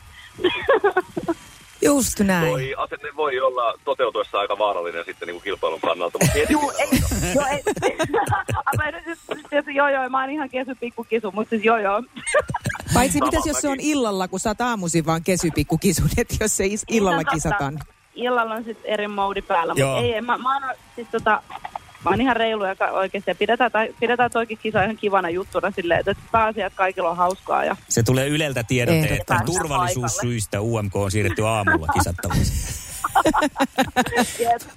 Just 1.85 2.19
näin. 2.19 2.51
Voi, 2.51 2.75
asenne 2.77 3.09
voi 3.15 3.39
olla 3.39 3.73
toteutuessa 3.85 4.39
aika 4.39 4.57
vaarallinen 4.57 5.05
sitten 5.05 5.27
niin 5.27 5.35
kuin 5.35 5.43
kilpailun 5.43 5.81
kannalta, 5.81 6.17
mutta 6.21 6.37
Juu, 6.49 6.71
ei, 6.77 6.87
joo, 7.35 7.45
ei. 7.51 7.63
Joo 9.75 9.89
joo, 9.89 10.09
mä 10.09 10.21
oon 10.21 10.29
ihan 10.29 10.49
kesy 10.49 10.75
pikkukisu, 10.75 11.31
mutta 11.31 11.49
siis 11.49 11.63
joo 11.63 11.77
joo. 11.77 12.03
Paitsi 12.93 13.21
mitäs 13.21 13.45
jos 13.45 13.61
se 13.61 13.67
on 13.69 13.79
illalla, 13.79 14.27
kun 14.27 14.39
sä 14.39 14.49
oot 14.49 14.61
aamuisin 14.61 15.05
vaan 15.05 15.23
kesypikkukisun, 15.23 16.09
että 16.17 16.35
jos 16.41 16.57
se 16.57 16.65
is- 16.65 16.83
illalla 16.89 17.11
Ihan 17.21 17.25
totta. 17.25 17.35
kisataan. 17.35 17.79
Illalla 18.15 18.53
on 18.55 18.63
sitten 18.63 18.91
eri 18.91 19.07
moodi 19.07 19.41
päällä, 19.41 19.73
Joo. 19.77 19.89
mutta 19.89 20.03
ei, 20.05 20.13
ei, 20.13 20.21
mä, 20.21 20.37
mä, 20.37 20.53
oon, 20.53 20.63
siis 20.95 21.07
tota, 21.11 21.41
mä 22.05 22.09
oon 22.09 22.21
ihan 22.21 22.35
reilu 22.35 22.65
ja 22.65 22.75
ka- 22.75 22.91
oikeasti. 22.91 23.31
Ja 23.31 23.35
pidetään, 23.35 23.71
tai, 23.71 23.93
pidetään 23.99 24.31
toikin 24.31 24.57
kisa 24.57 24.83
ihan 24.83 24.97
kivana 24.97 25.29
juttuna 25.29 25.71
silleen, 25.71 25.99
että 25.99 26.15
pääasiat 26.31 26.73
kaikilla 26.75 27.09
on 27.09 27.17
hauskaa. 27.17 27.65
Ja 27.65 27.75
Se 27.89 28.03
tulee 28.03 28.27
Yleltä 28.27 28.63
tiedote, 28.63 28.97
että 28.99 29.13
Ehdottomasti. 29.13 29.51
turvallisuussyistä 29.51 30.61
UMK 30.61 30.95
on 30.95 31.11
siirretty 31.11 31.45
aamulla 31.47 31.87
kisattavaksi. 31.87 32.85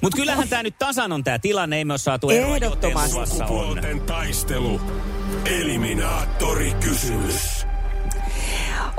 Mutta 0.03 0.17
kyllähän 0.17 0.49
tämä 0.49 0.63
nyt 0.63 0.75
tasan 0.79 1.13
on 1.13 1.25
tämä 1.25 1.39
tilanne, 1.39 1.77
ei 1.77 1.85
me 1.85 1.93
ole 1.93 1.99
saatu 1.99 2.31
eroa, 2.31 2.55
Ehdottomasti. 2.57 3.27
Sukupuolten 3.27 4.01
taistelu. 4.01 4.81
Eliminaattori 5.45 6.73
kysymys. 6.81 7.67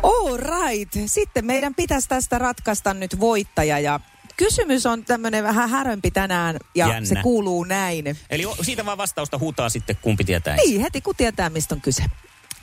All 0.04 0.38
right. 0.38 0.94
Sitten 1.06 1.46
meidän 1.46 1.76
pitäisi 1.76 2.08
tästä 2.10 2.38
ratkaista 2.40 2.94
nyt 2.94 3.20
voittaja 3.20 3.80
ja 3.80 4.00
kysymys 4.40 4.86
on 4.86 5.06
tämmöinen 5.06 5.44
vähän 5.44 5.70
härömpi 5.70 6.12
tänään 6.12 6.58
ja 6.76 6.88
Jännä. 6.88 7.06
se 7.08 7.16
kuuluu 7.24 7.64
näin. 7.64 8.18
Eli 8.30 8.44
siitä 8.62 8.86
vaan 8.86 8.98
vastausta 8.98 9.38
huutaa 9.38 9.70
sitten, 9.70 9.98
kumpi 10.02 10.24
tietää. 10.24 10.56
Niin, 10.56 10.82
heti 10.82 11.02
kun 11.02 11.16
tietää, 11.18 11.50
mistä 11.50 11.76
on 11.76 11.82
kyse. 11.82 12.04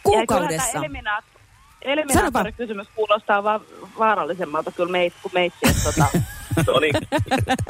Kuukaudessa. 0.03 0.73
kyllä 0.73 0.87
tämä 0.89 1.11
eliminaat- 1.11 1.41
eliminaattorikysymys 1.83 2.87
kuulostaa 2.95 3.43
vaan 3.45 3.61
vaarallisemmalta 3.99 4.73
kyllä 4.73 4.93
meit, 4.93 5.15
kuin 5.23 5.33
meitsi. 5.35 5.59
Tota, 5.85 6.07
No 6.67 6.81
niin, 6.81 6.95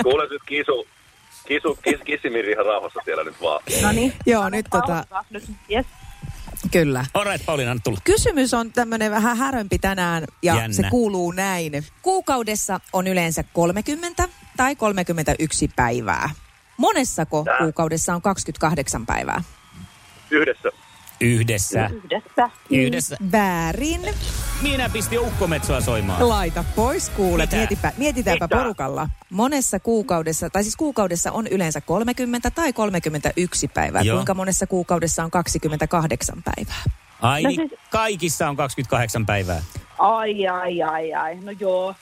kuule 0.02 0.28
nyt 0.28 0.42
kisu, 0.46 0.86
kisu, 1.48 1.78
kis, 1.82 1.96
kissimiri 2.04 2.52
ihan 2.52 2.66
rauhassa 2.66 3.00
siellä 3.04 3.24
nyt 3.24 3.40
vaan. 3.42 3.60
no 3.82 3.92
niin. 3.92 4.12
Joo, 4.26 4.48
nyt 4.48 4.66
tota, 4.70 5.04
Nyt, 5.30 5.44
yes. 5.70 5.86
Kyllä. 6.70 7.04
All 7.14 7.24
right, 7.24 7.46
Pauliina, 7.46 7.76
tulla. 7.84 7.98
Kysymys 8.04 8.54
on 8.54 8.72
tämmöinen 8.72 9.10
vähän 9.10 9.36
härömpi 9.36 9.78
tänään 9.78 10.24
ja 10.42 10.54
Jännä. 10.56 10.74
se 10.74 10.82
kuuluu 10.90 11.32
näin. 11.32 11.84
Kuukaudessa 12.02 12.80
on 12.92 13.06
yleensä 13.06 13.44
30 13.52 14.28
tai 14.56 14.76
31 14.76 15.70
päivää. 15.76 16.30
Monessako 16.76 17.42
Tää. 17.44 17.58
kuukaudessa 17.58 18.14
on 18.14 18.22
28 18.22 19.06
päivää? 19.06 19.42
Yhdessä. 20.30 20.68
Yhdessä. 21.20 21.90
Yhdessä. 22.04 22.50
Yhdessä. 22.70 23.16
Väärin. 23.32 24.00
Minä 24.62 24.88
pistin 24.88 25.20
ukkometsoa 25.20 25.80
soimaan. 25.80 26.28
Laita 26.28 26.64
pois 26.76 27.08
kuule. 27.08 27.42
Mitä? 27.42 27.56
Mietipä, 27.56 27.92
mietitäänpä 27.96 28.44
Mitä? 28.44 28.56
porukalla. 28.56 29.08
Monessa 29.30 29.80
kuukaudessa, 29.80 30.50
tai 30.50 30.62
siis 30.62 30.76
kuukaudessa 30.76 31.32
on 31.32 31.46
yleensä 31.46 31.80
30 31.80 32.50
tai 32.50 32.72
31 32.72 33.68
päivää. 33.68 34.02
Joo. 34.02 34.16
Kuinka 34.16 34.34
monessa 34.34 34.66
kuukaudessa 34.66 35.24
on 35.24 35.30
28 35.30 36.42
päivää? 36.44 36.82
Ai, 37.20 37.42
No 37.42 37.48
niin 37.48 37.68
siis- 37.68 37.80
kaikissa 37.90 38.48
on 38.48 38.56
28 38.56 39.26
päivää. 39.26 39.62
Ai, 39.98 40.46
ai, 40.48 40.82
ai, 40.82 41.14
ai. 41.14 41.34
No 41.34 41.50
joo. 41.60 41.94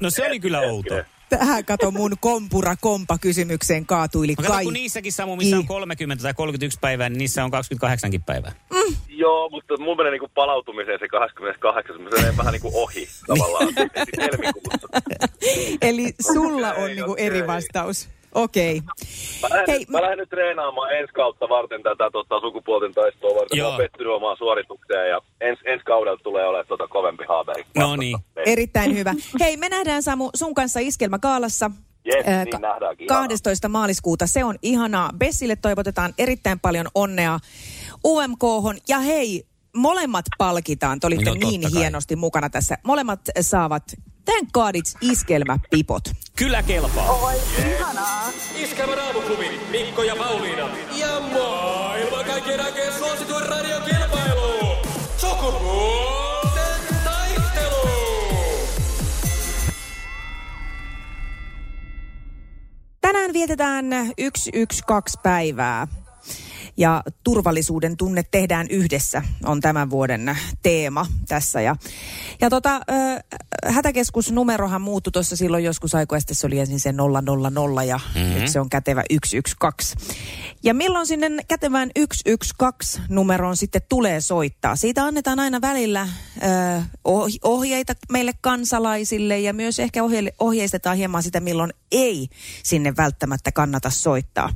No 0.00 0.10
se 0.10 0.26
oli 0.26 0.40
kyllä 0.40 0.60
outo. 0.60 0.94
Tähän 1.28 1.64
kato 1.64 1.90
mun 1.90 2.12
kompura 2.20 2.76
kompa 2.80 3.18
kysymykseen 3.18 3.86
kaatuili 3.86 4.32
No 4.32 4.36
kato, 4.42 4.48
kai. 4.52 4.64
kun 4.64 4.72
niissäkin 4.72 5.12
samu, 5.12 5.36
missä 5.36 5.56
on 5.56 5.62
I. 5.62 5.66
30 5.66 6.22
tai 6.22 6.34
31 6.34 6.78
päivää, 6.80 7.08
niin 7.08 7.18
niissä 7.18 7.44
on 7.44 7.50
28 7.50 8.10
päivää. 8.26 8.52
Joo, 9.08 9.48
mutta 9.50 9.76
mun 9.76 9.96
menee 9.96 10.12
niinku 10.12 10.28
palautumiseen 10.34 10.98
se 10.98 11.08
28, 11.08 11.96
se 11.96 12.02
menee 12.02 12.36
vähän 12.36 12.52
niinku 12.52 12.70
ohi 12.74 13.08
tavallaan. 13.26 13.68
Eli 15.82 16.14
sulla 16.32 16.72
on 16.72 16.86
niinku 16.90 17.14
eri 17.18 17.46
vastaus. 17.46 18.08
Okei. 18.34 18.80
Mä 19.42 19.48
lähden, 19.50 19.64
Hei, 19.68 19.86
mä 19.88 20.02
lähden 20.02 20.18
nyt 20.18 20.28
treenaamaan 20.28 20.92
ensi 20.92 21.12
kautta 21.12 21.48
varten 21.48 21.82
tätä 21.82 22.10
tota, 22.12 22.40
sukupuolten 22.40 22.94
taistoa 22.94 23.30
varten. 23.38 23.58
Joo. 23.58 23.68
Mä 23.68 23.74
oon 23.74 23.82
pettynyt 23.82 24.12
omaan 24.12 24.36
suoritukseen 24.36 25.08
ja 25.10 25.20
ens, 25.40 25.58
ensi 25.64 25.84
kaudella 25.84 26.20
tulee 26.22 26.46
olemaan 26.46 26.66
tota 26.68 26.88
kovempi 26.88 27.24
haave. 27.28 27.52
No 27.76 27.96
niin. 27.96 28.18
Erittäin 28.46 28.94
hyvä. 28.96 29.14
Hei, 29.40 29.56
me 29.56 29.68
nähdään 29.68 30.02
Samu 30.02 30.30
sun 30.36 30.54
kanssa 30.54 30.80
Iskelmäkaalassa. 30.80 31.70
Jes, 32.04 32.26
Ää, 32.26 32.44
niin 32.44 32.52
ka- 32.52 32.58
nähdäänkin. 32.58 33.04
Ihanaa. 33.04 33.22
12. 33.22 33.68
maaliskuuta. 33.68 34.26
Se 34.26 34.44
on 34.44 34.54
ihanaa. 34.62 35.10
Bessille 35.18 35.56
toivotetaan 35.56 36.14
erittäin 36.18 36.60
paljon 36.60 36.86
onnea 36.94 37.38
UMKhon. 38.06 38.76
Ja 38.88 38.98
hei, 38.98 39.44
molemmat 39.76 40.24
palkitaan. 40.38 41.00
Te 41.00 41.06
olitte 41.06 41.30
No, 41.30 41.34
niin 41.34 41.60
kai. 41.62 41.70
hienosti 41.74 42.16
mukana 42.16 42.50
tässä. 42.50 42.78
Molemmat 42.84 43.20
saavat 43.40 43.82
Thank 44.28 44.52
God 44.52 44.74
It's 44.74 44.96
Iskelmäpipot. 45.00 46.04
Kyllä 46.36 46.62
kelpaa. 46.62 47.12
Oi, 47.12 47.34
ihanaa. 47.58 48.30
Iskelmän 48.56 48.98
aamuklubi, 48.98 49.60
Mikko 49.70 50.02
ja 50.02 50.16
Pauliina. 50.16 50.68
Ja 50.96 51.20
maailman 51.20 52.24
kaikkien 52.24 52.60
aikeen 52.60 52.92
suosituen 52.98 53.46
radiokilpailu. 53.46 54.76
Sukupuolten 55.16 56.80
taistelu. 57.04 57.88
Tänään 63.00 63.32
vietetään 63.32 63.84
112 63.90 65.20
päivää. 65.22 65.86
Ja 66.78 67.02
turvallisuuden 67.24 67.96
tunne 67.96 68.22
tehdään 68.22 68.66
yhdessä 68.70 69.22
on 69.44 69.60
tämän 69.60 69.90
vuoden 69.90 70.38
teema 70.62 71.06
tässä. 71.28 71.60
Ja, 71.60 71.76
ja 72.40 72.50
tota, 72.50 72.76
ö, 72.76 73.38
hätäkeskusnumerohan 73.70 74.80
muuttui 74.82 75.10
tuossa 75.10 75.36
silloin 75.36 75.64
joskus 75.64 75.94
aikaa 75.94 76.20
sitten 76.20 76.36
se 76.36 76.46
oli 76.46 76.58
ensin 76.58 76.80
se 76.80 76.92
000 76.92 77.84
ja 77.84 78.00
mm-hmm. 78.14 78.34
nyt 78.34 78.48
se 78.48 78.60
on 78.60 78.68
kätevä 78.68 79.02
112. 79.24 79.98
Ja 80.62 80.74
milloin 80.74 81.06
sinne 81.06 81.30
kätevään 81.48 81.90
112 81.98 83.00
numeroon 83.08 83.56
sitten 83.56 83.82
tulee 83.88 84.20
soittaa? 84.20 84.76
Siitä 84.76 85.04
annetaan 85.04 85.40
aina 85.40 85.60
välillä 85.60 86.08
oh- 87.04 87.38
ohjeita 87.44 87.94
meille 88.12 88.32
kansalaisille 88.40 89.38
ja 89.38 89.52
myös 89.52 89.78
ehkä 89.78 90.02
ohje- 90.02 90.34
ohjeistetaan 90.38 90.96
hieman 90.96 91.22
sitä, 91.22 91.40
milloin 91.40 91.72
ei 91.92 92.28
sinne 92.62 92.96
välttämättä 92.96 93.52
kannata 93.52 93.90
soittaa. 93.90 94.50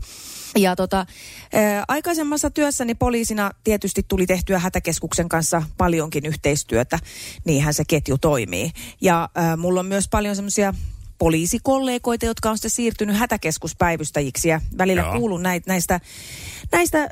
Ja 0.57 0.77
tota, 0.77 1.07
ää, 1.53 1.85
aikaisemmassa 1.89 2.51
työssäni 2.51 2.95
poliisina 2.95 3.51
tietysti 3.65 4.03
tuli 4.09 4.27
tehtyä 4.27 4.59
hätäkeskuksen 4.59 5.29
kanssa 5.29 5.63
paljonkin 5.79 6.27
yhteistyötä. 6.27 6.99
Niinhän 7.45 7.75
se 7.75 7.85
ketju 7.89 8.19
toimii. 8.19 8.71
Ja 9.01 9.29
ää, 9.35 9.57
mulla 9.57 9.81
on 9.81 9.87
myös 9.87 10.09
paljon 10.09 10.37
semmoisia 10.37 10.75
poliisikollegoita, 11.19 12.27
jotka 12.27 12.51
on 12.51 12.59
sitten 12.59 12.71
siirtynyt 12.71 13.17
hätäkeskuspäivystäjiksi 13.17 14.49
ja 14.49 14.61
välillä 14.79 15.03
Joo. 15.03 15.13
kuulun 15.19 15.43
näitä, 15.43 15.71
näistä, 15.73 16.01
näistä 16.73 16.99
ö, 17.03 17.09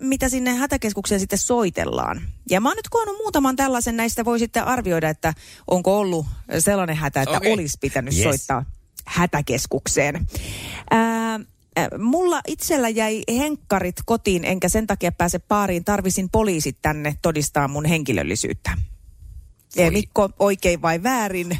mitä 0.00 0.28
sinne 0.28 0.54
hätäkeskukseen 0.54 1.20
sitten 1.20 1.38
soitellaan. 1.38 2.20
Ja 2.50 2.60
mä 2.60 2.68
oon 2.68 2.76
nyt 2.76 2.88
koonnut 2.88 3.16
muutaman 3.16 3.56
tällaisen 3.56 3.96
näistä, 3.96 4.24
voi 4.24 4.38
sitten 4.38 4.64
arvioida, 4.64 5.08
että 5.08 5.34
onko 5.66 5.98
ollut 5.98 6.26
sellainen 6.58 6.96
hätä, 6.96 7.22
että 7.22 7.36
Okei. 7.36 7.52
olisi 7.52 7.78
pitänyt 7.80 8.14
Yes. 8.14 8.22
soittaa 8.24 8.64
hätäkeskukseen. 9.04 10.26
Ää, 10.90 11.40
Mulla 11.98 12.40
itsellä 12.46 12.88
jäi 12.88 13.22
henkkarit 13.28 13.96
kotiin, 14.04 14.44
enkä 14.44 14.68
sen 14.68 14.86
takia 14.86 15.12
pääse 15.12 15.38
baariin. 15.38 15.84
Tarvisin 15.84 16.30
poliisit 16.30 16.78
tänne 16.82 17.16
todistaa 17.22 17.68
mun 17.68 17.84
henkilöllisyyttä. 17.84 18.70
Oi. 19.78 19.90
Mikko, 19.90 20.30
oikein 20.38 20.82
vai 20.82 21.02
väärin? 21.02 21.58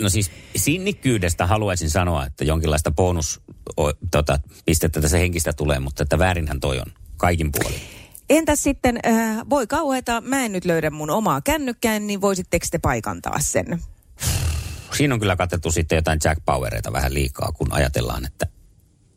No 0.00 0.08
siis 0.08 0.30
sinnikkyydestä 0.56 1.46
haluaisin 1.46 1.90
sanoa, 1.90 2.26
että 2.26 2.44
jonkinlaista 2.44 2.90
bonus 2.90 3.40
o, 3.76 3.92
tota, 4.10 4.38
pistettä 4.66 5.00
tässä 5.00 5.18
henkistä 5.18 5.52
tulee, 5.52 5.80
mutta 5.80 6.02
että 6.02 6.18
väärinhän 6.18 6.60
toi 6.60 6.78
on 6.78 6.86
kaikin 7.16 7.52
puolin. 7.52 7.80
Entäs 8.30 8.62
sitten, 8.62 8.98
äh, 9.06 9.36
voi 9.50 9.66
kauheeta, 9.66 10.20
mä 10.20 10.44
en 10.44 10.52
nyt 10.52 10.64
löydä 10.64 10.90
mun 10.90 11.10
omaa 11.10 11.40
kännykkään, 11.40 12.06
niin 12.06 12.20
voisitteko 12.20 12.66
te 12.70 12.78
paikantaa 12.78 13.40
sen? 13.40 13.80
Siinä 14.96 15.14
on 15.14 15.20
kyllä 15.20 15.36
katsottu 15.36 15.72
sitten 15.72 15.96
jotain 15.96 16.20
Jack 16.24 16.44
Powereita 16.44 16.92
vähän 16.92 17.14
liikaa, 17.14 17.52
kun 17.52 17.72
ajatellaan, 17.72 18.26
että, 18.26 18.46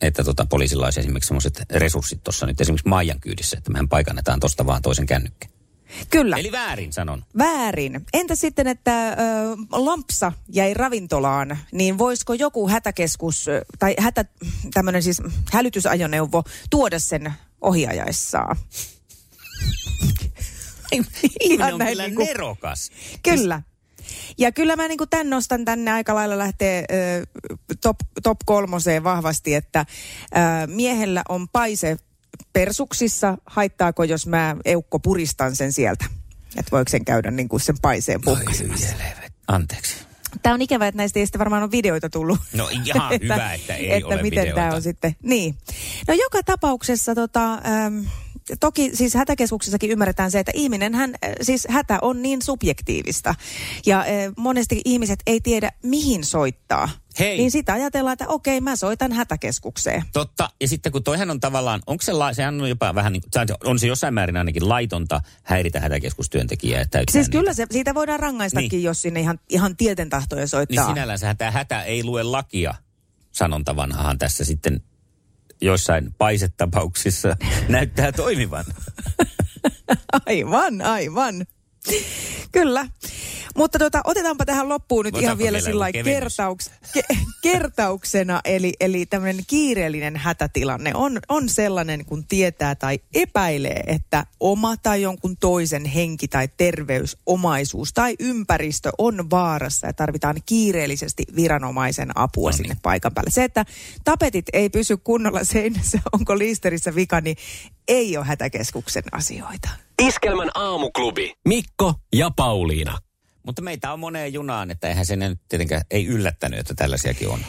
että 0.01 0.24
tota, 0.24 0.46
poliisilla 0.46 0.86
olisi 0.86 1.00
esimerkiksi 1.00 1.27
sellaiset 1.27 1.62
resurssit 1.72 2.24
tuossa 2.24 2.46
nyt 2.46 2.62
esimerkiksi 2.62 2.88
Maijan 2.88 3.20
kyydissä, 3.20 3.58
että 3.58 3.72
mehän 3.72 3.89
paikannetaan 3.89 4.39
tuosta 4.39 4.65
vaan 4.65 4.82
toisen 4.82 5.06
kännykkään. 5.06 5.53
Kyllä. 6.10 6.38
Eli 6.38 6.51
väärin 6.51 6.94
sanon. 6.94 7.25
Väärin. 7.38 8.06
Entä 8.13 8.36
sitten, 8.36 8.68
että 8.68 9.10
ö, 9.10 9.15
lampsa 9.72 10.32
jäi 10.48 10.74
ravintolaan, 10.74 11.58
niin 11.72 11.98
voisiko 11.98 12.34
joku 12.34 12.70
hätäkeskus 12.70 13.46
tai 13.79 13.96
hätä, 14.00 14.25
tämmöinen 14.74 15.03
siis 15.03 15.22
hälytysajoneuvo 15.51 16.44
tuoda 16.70 17.00
sen 17.00 17.34
ohiajaessaan? 17.62 18.58
Ihminen 21.39 21.74
on 21.74 21.79
näin 21.79 21.91
kyllä 21.91 22.08
niinku- 22.08 22.24
nerokas. 22.25 22.91
Kyllä. 23.24 23.62
Ja 24.38 24.51
kyllä 24.51 24.75
mä 24.75 24.88
niin 24.88 25.00
tämän 25.09 25.29
nostan 25.29 25.65
tänne 25.65 25.91
aika 25.91 26.15
lailla 26.15 26.38
lähtee 26.38 26.86
ö, 26.91 27.25
top, 27.81 27.98
top 28.24 28.38
kolmoseen 28.45 29.03
vahvasti, 29.03 29.55
että 29.55 29.86
ö, 29.86 30.67
miehellä 30.67 31.24
on 31.29 31.50
paise 31.50 31.98
persuksissa, 32.53 33.38
haittaako 33.45 34.03
jos 34.03 34.27
mä 34.27 34.55
eukko 34.65 35.00
puristan 35.00 35.55
sen 35.55 35.74
sieltä? 35.74 36.05
Että 36.55 36.71
voiko 36.71 36.89
sen 36.89 37.05
käydä 37.05 37.31
niin 37.31 37.50
kuin 37.50 37.59
sen 37.59 37.75
paiseen 37.81 38.21
puhkaisemassa? 38.21 38.95
Anteeksi. 39.48 39.95
Tämä 40.41 40.53
on 40.53 40.62
ikävä, 40.62 40.88
että 40.88 40.98
näistä 40.98 41.19
ei 41.19 41.25
sitten 41.25 41.39
varmaan 41.39 41.63
ole 41.63 41.71
videoita 41.71 42.09
tullut. 42.09 42.39
No 42.53 42.69
ihan 42.86 43.12
hyvä, 43.24 43.53
että 43.53 43.75
ei 43.75 43.93
että 43.93 44.07
ole 44.07 44.21
miten 44.21 44.41
videoita. 44.41 44.55
tämä 44.55 44.75
on 44.75 44.81
sitten. 44.81 45.15
Niin. 45.24 45.55
No 46.07 46.13
joka 46.13 46.43
tapauksessa 46.43 47.15
tota, 47.15 47.53
äm, 47.53 48.05
toki 48.60 48.91
siis 48.94 49.13
hätäkeskuksessakin 49.13 49.89
ymmärretään 49.91 50.32
se, 50.32 50.39
että 50.39 50.51
ihminen 50.56 50.96
hän, 50.96 51.10
äh, 51.25 51.32
siis 51.41 51.68
hätä 51.70 52.00
on 52.01 52.22
niin 52.22 52.41
subjektiivista. 52.41 53.36
Ja 53.86 54.00
äh, 54.00 54.06
monesti 54.38 54.82
ihmiset 54.86 55.20
ei 55.27 55.41
tiedä, 55.41 55.72
mihin 55.84 56.24
soittaa. 56.24 56.89
Hei. 57.20 57.38
Niin 57.38 57.51
sitä 57.51 57.74
ajatellaan, 57.74 58.13
että 58.13 58.27
okei, 58.27 58.62
mä 58.62 58.75
soitan 58.75 59.12
hätäkeskukseen. 59.12 60.03
Totta, 60.13 60.50
ja 60.62 60.68
sitten 60.68 60.91
kun 60.91 61.03
toihan 61.03 61.29
on 61.32 61.39
tavallaan, 61.39 61.82
onko 61.88 62.01
se, 62.01 62.13
la, 62.13 62.34
sehän 62.34 62.62
on 62.62 62.70
jopa 62.70 62.96
vähän 62.96 63.13
niin 63.13 63.24
on 63.63 63.79
se 63.79 63.88
jossain 63.88 64.13
määrin 64.13 64.38
ainakin 64.38 64.70
laitonta 64.70 65.22
häiritä 65.44 65.79
hätäkeskustyöntekijää. 65.79 66.86
Siis 67.12 67.13
niitä. 67.27 67.38
kyllä 67.38 67.53
se, 67.53 67.65
siitä 67.72 67.96
voidaan 67.96 68.20
rangaistakin, 68.20 68.70
Niin. 68.72 68.84
jos 68.84 69.01
sinne 69.01 69.20
ihan, 69.20 69.39
ihan 69.50 69.77
tieten 69.77 70.10
tahtoja 70.10 70.39
Niin 70.39 70.48
soittaa. 70.48 70.88
sinällänsä 70.88 71.36
tämä 71.36 71.51
hätä 71.51 71.84
ei 71.84 72.03
lue 72.03 72.24
lakia, 72.24 72.74
sanonta 73.32 73.75
vanhahan 73.75 74.18
tässä 74.18 74.46
sitten 74.46 74.82
joissain 75.62 76.13
paisetapauksissa 76.18 77.38
näyttää 77.68 78.12
toimivan. 78.12 78.66
Aivan, 80.25 80.82
aivan. 80.82 81.46
Kyllä. 82.51 82.86
Mutta 83.58 83.79
tota, 83.79 84.01
otetaanpa 84.03 84.46
tähän 84.46 84.70
loppuun 84.70 85.06
nyt 85.06 85.15
Otetaanpa 85.15 85.44
ihan 85.44 85.53
vielä 85.53 85.75
vielä 85.75 85.91
sillä 85.94 86.03
kertauks, 86.03 86.72
ke, 86.94 87.01
kertauksena. 87.51 88.41
Eli, 88.46 88.74
eli 88.79 89.06
tämmöinen 89.06 89.44
kiireellinen 89.48 90.18
hätätilanne 90.18 90.91
on, 90.94 91.20
on 91.29 91.50
sellainen, 91.50 92.06
kun 92.06 92.25
tietää 92.27 92.75
tai 92.75 93.00
epäilee, 93.13 93.84
että 93.88 94.25
oma 94.39 94.77
tai 94.77 95.01
jonkun 95.01 95.38
toisen 95.38 95.86
henki 95.86 96.27
tai 96.27 96.50
terveys, 96.58 97.18
omaisuus 97.25 97.94
tai 97.94 98.15
ympäristö 98.20 98.89
on 98.98 99.29
vaarassa 99.29 99.88
ja 99.88 99.94
tarvitaan 99.94 100.36
kiireellisesti 100.46 101.24
viranomaisen 101.36 102.12
apua 102.15 102.50
No 102.50 102.51
niin. 102.51 102.58
sinne 102.58 102.77
paikan 102.82 103.13
päälle. 103.13 103.32
Se, 103.32 103.44
että 103.44 103.65
tapetit 104.03 104.46
ei 104.53 104.70
pysy 104.70 104.98
kunnolla 104.98 105.44
seinässä, 105.44 106.00
onko 106.20 106.38
liisterissä 106.38 106.96
vika, 106.96 107.22
niin 107.22 107.38
ei 107.88 108.18
ole 108.18 108.25
hätäkeskuksen 108.25 109.03
asioita. 109.12 109.70
Iskelmän 110.01 110.50
aamuklubi. 110.56 111.34
Mikko 111.48 111.94
ja 112.15 112.32
Pauliina. 112.36 112.98
Mutta 113.50 113.62
meitä 113.62 113.94
on 113.94 114.00
moneen 114.00 114.34
junaan, 114.34 114.72
että 114.72 114.88
eihän 114.88 115.06
se 115.06 115.15
nyt 115.15 115.39
tietenkään 115.50 115.82
ei 115.91 116.06
yllättänyt, 116.06 116.60
että 116.60 116.74
tällaisiakin 116.74 117.29
on. 117.29 117.39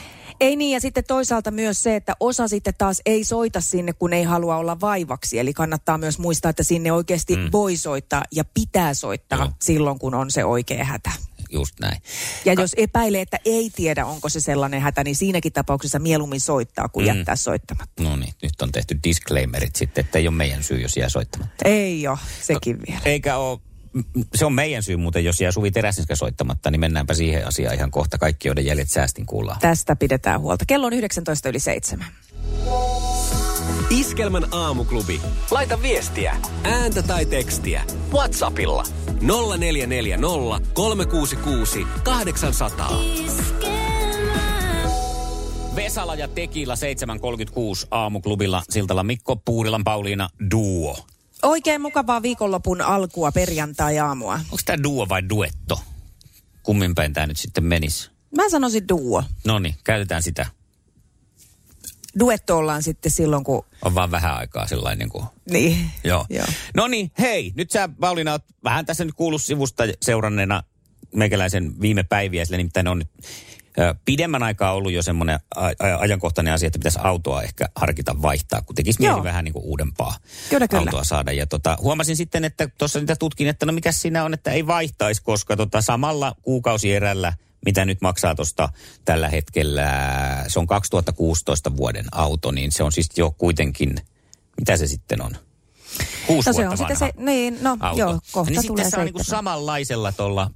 Ei 0.40 0.56
niin, 0.56 0.72
ja 0.74 0.80
sitten 0.80 1.04
toisaalta 1.04 1.50
myös 1.50 1.82
se, 1.82 1.96
että 1.96 2.16
osa 2.20 2.48
sitten 2.48 2.74
taas 2.78 3.02
ei 3.06 3.24
soita 3.24 3.60
sinne, 3.60 3.92
kun 3.92 4.12
ei 4.12 4.22
halua 4.22 4.56
olla 4.56 4.80
vaivaksi. 4.80 5.38
Eli 5.38 5.54
kannattaa 5.54 5.98
myös 5.98 6.18
muistaa, 6.18 6.50
että 6.50 6.62
sinne 6.62 6.92
oikeasti 6.92 7.36
mm. 7.36 7.48
voi 7.52 7.76
soittaa 7.76 8.22
ja 8.32 8.44
pitää 8.54 8.94
soittaa 8.94 9.38
Joo. 9.38 9.52
silloin, 9.62 9.98
kun 9.98 10.14
on 10.14 10.30
se 10.30 10.44
oikea 10.44 10.84
hätä. 10.84 11.10
Just 11.50 11.80
näin. 11.80 12.02
Ja 12.44 12.52
jos 12.52 12.74
epäilee, 12.76 13.20
että 13.20 13.38
ei 13.44 13.70
tiedä, 13.76 14.06
onko 14.06 14.28
se 14.28 14.40
sellainen 14.40 14.80
hätä, 14.80 15.04
niin 15.04 15.16
siinäkin 15.16 15.52
tapauksessa 15.52 15.98
mieluummin 15.98 16.40
soittaa, 16.40 16.88
kuin 16.88 17.06
Mm. 17.06 17.16
jättää 17.16 17.36
soittamatta. 17.36 18.02
No 18.02 18.16
niin, 18.16 18.34
nyt 18.42 18.62
on 18.62 18.72
tehty 18.72 18.98
disclaimerit 19.04 19.76
sitten, 19.76 20.04
että 20.04 20.18
ei 20.18 20.28
ole 20.28 20.36
meidän 20.36 20.62
syy, 20.62 20.80
jos 20.80 20.96
jää 20.96 21.08
soittamatta. 21.08 21.64
Ei 21.64 22.08
ole, 22.08 22.18
sekin 22.42 22.78
vielä. 22.88 23.00
Eikä 23.04 23.36
ole, 23.36 23.58
se 24.34 24.44
on 24.44 24.52
meidän 24.52 24.82
syy 24.82 24.96
muuten, 24.96 25.24
jos 25.24 25.40
jää 25.40 25.52
Suvi 25.52 25.70
Teräsenskä 25.70 26.16
soittamatta, 26.16 26.70
niin 26.70 26.80
mennäänpä 26.80 27.14
siihen 27.14 27.46
asiaan 27.46 27.74
ihan 27.74 27.90
kohta. 27.90 28.18
Kaikki, 28.18 28.48
joiden 28.48 28.66
jäljet 28.66 28.90
säästin 28.90 29.26
kuullaan. 29.26 29.60
Tästä 29.60 29.96
pidetään 29.96 30.40
huolta. 30.40 30.64
Kello 30.66 30.86
on 30.86 30.92
19 30.92 31.48
yli 31.48 31.60
7. 31.60 32.06
Iskelmän 33.90 34.46
aamuklubi. 34.52 35.20
Laita 35.50 35.82
viestiä, 35.82 36.36
ääntä 36.64 37.02
tai 37.02 37.26
tekstiä. 37.26 37.82
Whatsappilla 38.12 38.84
0440 39.20 40.72
366 40.72 41.86
800. 42.04 43.00
Vesala 45.76 46.14
ja 46.14 46.28
Tekila 46.28 46.76
736 46.76 47.86
aamuklubilla 47.90 48.62
Siltala 48.70 49.02
Mikko 49.02 49.36
Puurilan 49.36 49.84
Pauliina 49.84 50.28
Duo. 50.50 50.98
Oikein 51.42 51.80
mukavaa 51.80 52.22
viikonlopun 52.22 52.80
alkua 52.80 53.32
perjantai-aamua. 53.32 54.34
Onko 54.34 54.56
tämä 54.64 54.82
duo 54.82 55.08
vai 55.08 55.28
duetto? 55.28 55.80
Kummin 56.62 56.94
päin 56.94 57.12
tämä 57.12 57.26
nyt 57.26 57.36
sitten 57.36 57.64
menisi? 57.64 58.10
Mä 58.36 58.48
sanoisin 58.48 58.88
duo. 58.88 59.24
No 59.46 59.58
niin, 59.58 59.74
käytetään 59.84 60.22
sitä. 60.22 60.46
Duetto 62.18 62.56
ollaan 62.56 62.82
sitten 62.82 63.12
silloin, 63.12 63.44
kun... 63.44 63.64
On 63.82 63.94
vaan 63.94 64.10
vähän 64.10 64.36
aikaa 64.36 64.66
sellainen 64.66 64.98
niin 64.98 65.08
kuin 65.08 65.24
Niin. 65.50 65.90
Joo. 66.04 66.26
Joo. 66.30 66.46
No 66.76 66.86
niin, 66.86 67.12
hei, 67.18 67.52
nyt 67.56 67.70
sä 67.70 67.88
Pauliina 68.00 68.32
oot 68.32 68.44
vähän 68.64 68.86
tässä 68.86 69.04
nyt 69.04 69.14
kuullut 69.14 69.42
sivusta 69.42 69.84
seuranneena 70.02 70.62
meikäläisen 71.14 71.80
viime 71.80 72.02
päiviä, 72.02 72.44
sillä 72.44 72.56
nimittäin 72.56 72.88
on 72.88 72.98
nyt 72.98 73.08
pidemmän 74.04 74.42
aikaa 74.42 74.72
ollut 74.72 74.92
jo 74.92 75.02
semmoinen 75.02 75.40
ajankohtainen 75.98 76.54
asia, 76.54 76.66
että 76.66 76.78
pitäisi 76.78 76.98
autoa 77.02 77.42
ehkä 77.42 77.68
harkita 77.76 78.22
vaihtaa, 78.22 78.62
kun 78.62 78.76
tekisi 78.76 79.00
mieli 79.00 79.22
vähän 79.22 79.44
niin 79.44 79.52
kuin 79.52 79.64
uudempaa 79.64 80.16
Kyllä, 80.50 80.68
kyllä. 80.68 80.80
autoa 80.80 81.04
saada. 81.04 81.32
Ja 81.32 81.46
tota, 81.46 81.78
huomasin 81.80 82.16
sitten, 82.16 82.44
että 82.44 82.68
tuossa 82.78 82.98
niitä 82.98 83.16
tutkin, 83.16 83.48
että 83.48 83.66
no 83.66 83.72
mikä 83.72 83.92
siinä 83.92 84.24
on, 84.24 84.34
että 84.34 84.50
ei 84.50 84.66
vaihtaisi, 84.66 85.22
koska 85.22 85.56
tota, 85.56 85.80
samalla 85.80 86.34
kuukausierällä, 86.42 87.32
mitä 87.64 87.84
nyt 87.84 88.00
maksaa 88.00 88.34
tuosta 88.34 88.68
tällä 89.04 89.28
hetkellä, 89.28 89.90
se 90.48 90.58
on 90.58 90.66
2016 90.66 91.76
vuoden 91.76 92.06
auto, 92.12 92.50
niin 92.50 92.72
se 92.72 92.82
on 92.82 92.92
siis 92.92 93.08
jo 93.16 93.30
kuitenkin, 93.30 93.94
mitä 94.60 94.76
se 94.76 94.86
sitten 94.86 95.22
on? 95.22 95.36
Kuusi 96.26 96.48
No 96.48 96.52
se 96.52 96.56
vuotta 96.56 96.70
on 96.70 96.78
sitten 96.78 97.00
vanha 97.00 97.12
se, 97.16 97.24
niin, 97.24 97.58
no 97.62 97.76
auto. 97.80 97.98
joo, 97.98 98.20
kohta 98.32 98.50
niin 98.50 98.66
tulee 98.66 98.84
sitten 98.84 98.90
se 98.90 98.98
on 98.98 99.04
niin 99.04 99.12
kuin 99.12 99.24
samanlaisella 99.24 100.12
tuolla 100.12 100.50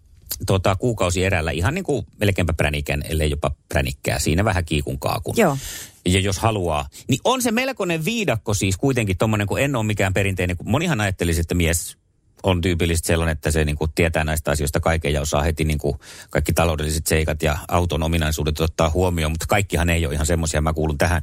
tota, 0.46 0.76
kuukausierällä, 0.76 1.50
ihan 1.50 1.74
niin 1.74 1.85
kuin 1.85 2.07
melkeinpä 2.20 2.52
pränikän, 2.52 3.02
ellei 3.09 3.30
jopa 3.30 3.50
pränikkää. 3.68 4.18
Siinä 4.18 4.44
vähän 4.44 4.64
kiikun 4.64 4.98
kaakun. 4.98 5.35
Joo. 5.37 5.59
Ja 6.07 6.20
jos 6.20 6.38
haluaa, 6.38 6.88
niin 7.09 7.20
on 7.24 7.42
se 7.42 7.50
melkoinen 7.50 8.04
viidakko 8.04 8.54
siis 8.54 8.76
kuitenkin 8.76 9.16
tommonen, 9.16 9.46
kun 9.46 9.61
en 9.61 9.76
ole 9.76 9.85
mikään 9.85 10.14
perinteinen. 10.14 10.57
kun 10.57 10.70
Monihan 10.70 11.00
ajattelisi, 11.00 11.40
että 11.40 11.54
mies 11.54 11.96
on 12.44 12.61
tyypillisesti 12.61 13.07
sellainen, 13.07 13.33
että 13.33 13.50
se 13.50 13.64
niin 13.64 13.76
kuin 13.76 13.90
tietää 13.94 14.24
näistä 14.24 14.50
asioista 14.50 14.80
kaiken 14.80 15.12
ja 15.12 15.20
osaa 15.20 15.42
heti 15.42 15.64
niin 15.64 15.78
kuin 15.78 15.98
kaikki 16.30 16.52
taloudelliset 16.52 17.07
seikat 17.07 17.42
ja 17.42 17.59
auton 17.68 18.02
ominaisuudet 18.02 18.61
ottaa 18.61 18.90
huomioon, 18.90 19.33
mutta 19.33 19.46
kaikkihan 19.48 19.90
ei 19.90 20.07
ole 20.07 20.14
ihan 20.14 20.26
semmoisia. 20.26 20.61
Mä 20.61 20.72
kuulun 20.72 20.98
tähän 20.98 21.22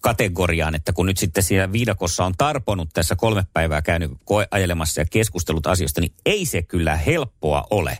kategoriaan, 0.00 0.74
että 0.74 0.92
kun 0.92 1.06
nyt 1.06 1.18
sitten 1.18 1.42
siellä 1.42 1.72
viidakossa 1.72 2.24
on 2.24 2.34
tarponut 2.38 2.88
tässä 2.92 3.16
kolme 3.16 3.46
päivää 3.52 3.82
käynyt 3.82 4.10
koeajelemassa 4.24 5.00
ja 5.00 5.04
keskustellut 5.04 5.66
asioista, 5.66 6.00
niin 6.00 6.12
ei 6.26 6.46
se 6.46 6.62
kyllä 6.62 6.96
helppoa 6.96 7.66
ole. 7.70 7.98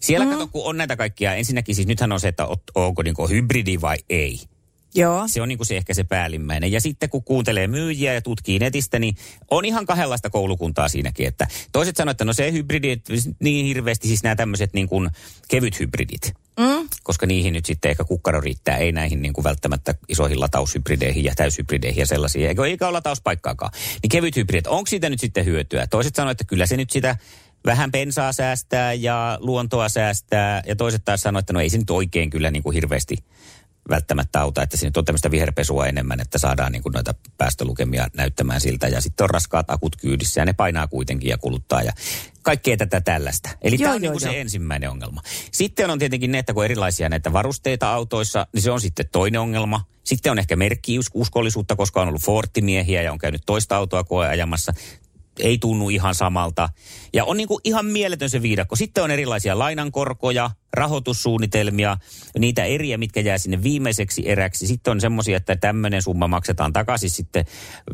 Siellä 0.00 0.26
mm. 0.26 0.32
kato, 0.32 0.46
kun 0.46 0.64
on 0.64 0.76
näitä 0.76 0.96
kaikkia, 0.96 1.34
ensinnäkin 1.34 1.74
siis 1.74 1.88
nythän 1.88 2.12
on 2.12 2.20
se, 2.20 2.28
että 2.28 2.48
onko 2.74 3.02
niin 3.02 3.14
kuin 3.14 3.30
hybridi 3.30 3.80
vai 3.80 3.96
ei. 4.08 4.40
Joo. 4.94 5.24
Se 5.26 5.42
on 5.42 5.48
niin 5.48 5.58
kuin 5.58 5.66
se 5.66 5.76
ehkä 5.76 5.94
se 5.94 6.04
päällimmäinen. 6.04 6.72
Ja 6.72 6.80
sitten 6.80 7.10
kun 7.10 7.24
kuuntelee 7.24 7.66
myyjiä 7.66 8.14
ja 8.14 8.22
tutkii 8.22 8.58
netistä, 8.58 8.98
niin 8.98 9.16
on 9.50 9.64
ihan 9.64 9.86
kahdenlaista 9.86 10.30
koulukuntaa 10.30 10.88
siinäkin. 10.88 11.26
Että 11.26 11.46
toiset 11.72 11.96
sanoo, 11.96 12.10
että 12.10 12.24
no 12.24 12.32
se 12.32 12.52
hybridi, 12.52 13.00
niin 13.40 13.66
hirveästi 13.66 14.08
siis 14.08 14.22
nämä 14.22 14.36
tämmöiset 14.36 14.72
niin 14.72 14.88
kuin 14.88 15.10
kevyt 15.48 15.80
hybridit. 15.80 16.32
Mm? 16.60 16.88
Koska 17.02 17.26
niihin 17.26 17.52
nyt 17.52 17.66
sitten 17.66 17.90
ehkä 17.90 18.04
kukkaro 18.04 18.40
riittää, 18.40 18.76
ei 18.76 18.92
näihin 18.92 19.22
niin 19.22 19.32
kuin 19.32 19.44
välttämättä 19.44 19.94
isoihin 20.08 20.40
lataushybrideihin 20.40 21.24
ja 21.24 21.34
täyshybrideihin 21.36 22.00
ja 22.00 22.06
sellaisiin. 22.06 22.48
Eikä, 22.48 22.64
eikä 22.64 22.86
ole 22.86 22.92
latauspaikkaakaan. 22.92 23.72
Niin 24.02 24.10
kevyt 24.10 24.36
hybridit, 24.36 24.66
onko 24.66 24.86
siitä 24.86 25.10
nyt 25.10 25.20
sitten 25.20 25.44
hyötyä? 25.44 25.86
Toiset 25.86 26.14
sanoo, 26.14 26.30
että 26.30 26.44
kyllä 26.44 26.66
se 26.66 26.76
nyt 26.76 26.90
sitä 26.90 27.16
vähän 27.66 27.92
bensaa 27.92 28.32
säästää 28.32 28.92
ja 28.92 29.38
luontoa 29.40 29.88
säästää. 29.88 30.62
Ja 30.66 30.76
toiset 30.76 31.04
taas 31.04 31.20
sanoo, 31.20 31.38
että 31.38 31.52
no 31.52 31.60
ei 31.60 31.70
se 31.70 31.78
nyt 31.78 31.90
oikein 31.90 32.30
kyllä 32.30 32.50
niin 32.50 32.62
kuin 32.62 32.74
hirveästi 32.74 33.16
välttämättä 33.90 34.40
auta, 34.40 34.62
että 34.62 34.76
siinä 34.76 34.92
on 34.96 35.04
tämmöistä 35.04 35.30
viherpesua 35.30 35.86
enemmän, 35.86 36.20
että 36.20 36.38
saadaan 36.38 36.72
niin 36.72 36.82
kuin 36.82 36.92
noita 36.92 37.14
päästölukemia 37.38 38.08
näyttämään 38.16 38.60
siltä. 38.60 38.88
Ja 38.88 39.00
sitten 39.00 39.24
on 39.24 39.30
raskaat 39.30 39.70
akut 39.70 39.96
kyydissä 39.96 40.40
ja 40.40 40.44
ne 40.44 40.52
painaa 40.52 40.86
kuitenkin 40.86 41.30
ja 41.30 41.38
kuluttaa 41.38 41.82
ja 41.82 41.92
kaikkea 42.42 42.76
tätä 42.76 43.00
tällaista. 43.00 43.50
Eli 43.62 43.76
Joo, 43.76 43.78
tämä 43.78 43.94
on 43.94 44.02
joo, 44.04 44.12
niin 44.12 44.20
kuin 44.20 44.26
joo. 44.26 44.32
se 44.32 44.40
ensimmäinen 44.40 44.90
ongelma. 44.90 45.20
Sitten 45.52 45.90
on 45.90 45.98
tietenkin 45.98 46.32
ne, 46.32 46.38
että 46.38 46.54
kun 46.54 46.64
erilaisia 46.64 47.08
näitä 47.08 47.32
varusteita 47.32 47.92
autoissa, 47.92 48.46
niin 48.52 48.62
se 48.62 48.70
on 48.70 48.80
sitten 48.80 49.06
toinen 49.12 49.40
ongelma. 49.40 49.84
Sitten 50.04 50.32
on 50.32 50.38
ehkä 50.38 50.56
merkkiuskollisuutta, 50.56 51.76
koska 51.76 52.02
on 52.02 52.08
ollut 52.08 52.22
Fortimiehiä 52.22 53.02
ja 53.02 53.12
on 53.12 53.18
käynyt 53.18 53.42
toista 53.46 53.76
autoa 53.76 54.04
koeajamassa 54.04 54.72
ei 55.38 55.58
tunnu 55.58 55.88
ihan 55.88 56.14
samalta. 56.14 56.68
Ja 57.12 57.24
on 57.24 57.36
niin 57.36 57.48
kuin 57.48 57.60
ihan 57.64 57.86
mieletön 57.86 58.30
se 58.30 58.42
viidakko. 58.42 58.76
Sitten 58.76 59.04
on 59.04 59.10
erilaisia 59.10 59.58
lainankorkoja, 59.58 60.50
rahoitussuunnitelmia, 60.74 61.96
niitä 62.38 62.64
eriä, 62.64 62.98
mitkä 62.98 63.20
jää 63.20 63.38
sinne 63.38 63.62
viimeiseksi 63.62 64.28
eräksi. 64.28 64.66
Sitten 64.66 64.90
on 64.90 65.00
semmoisia, 65.00 65.36
että 65.36 65.56
tämmöinen 65.56 66.02
summa 66.02 66.28
maksetaan 66.28 66.72
takaisin 66.72 67.10
sitten, 67.10 67.44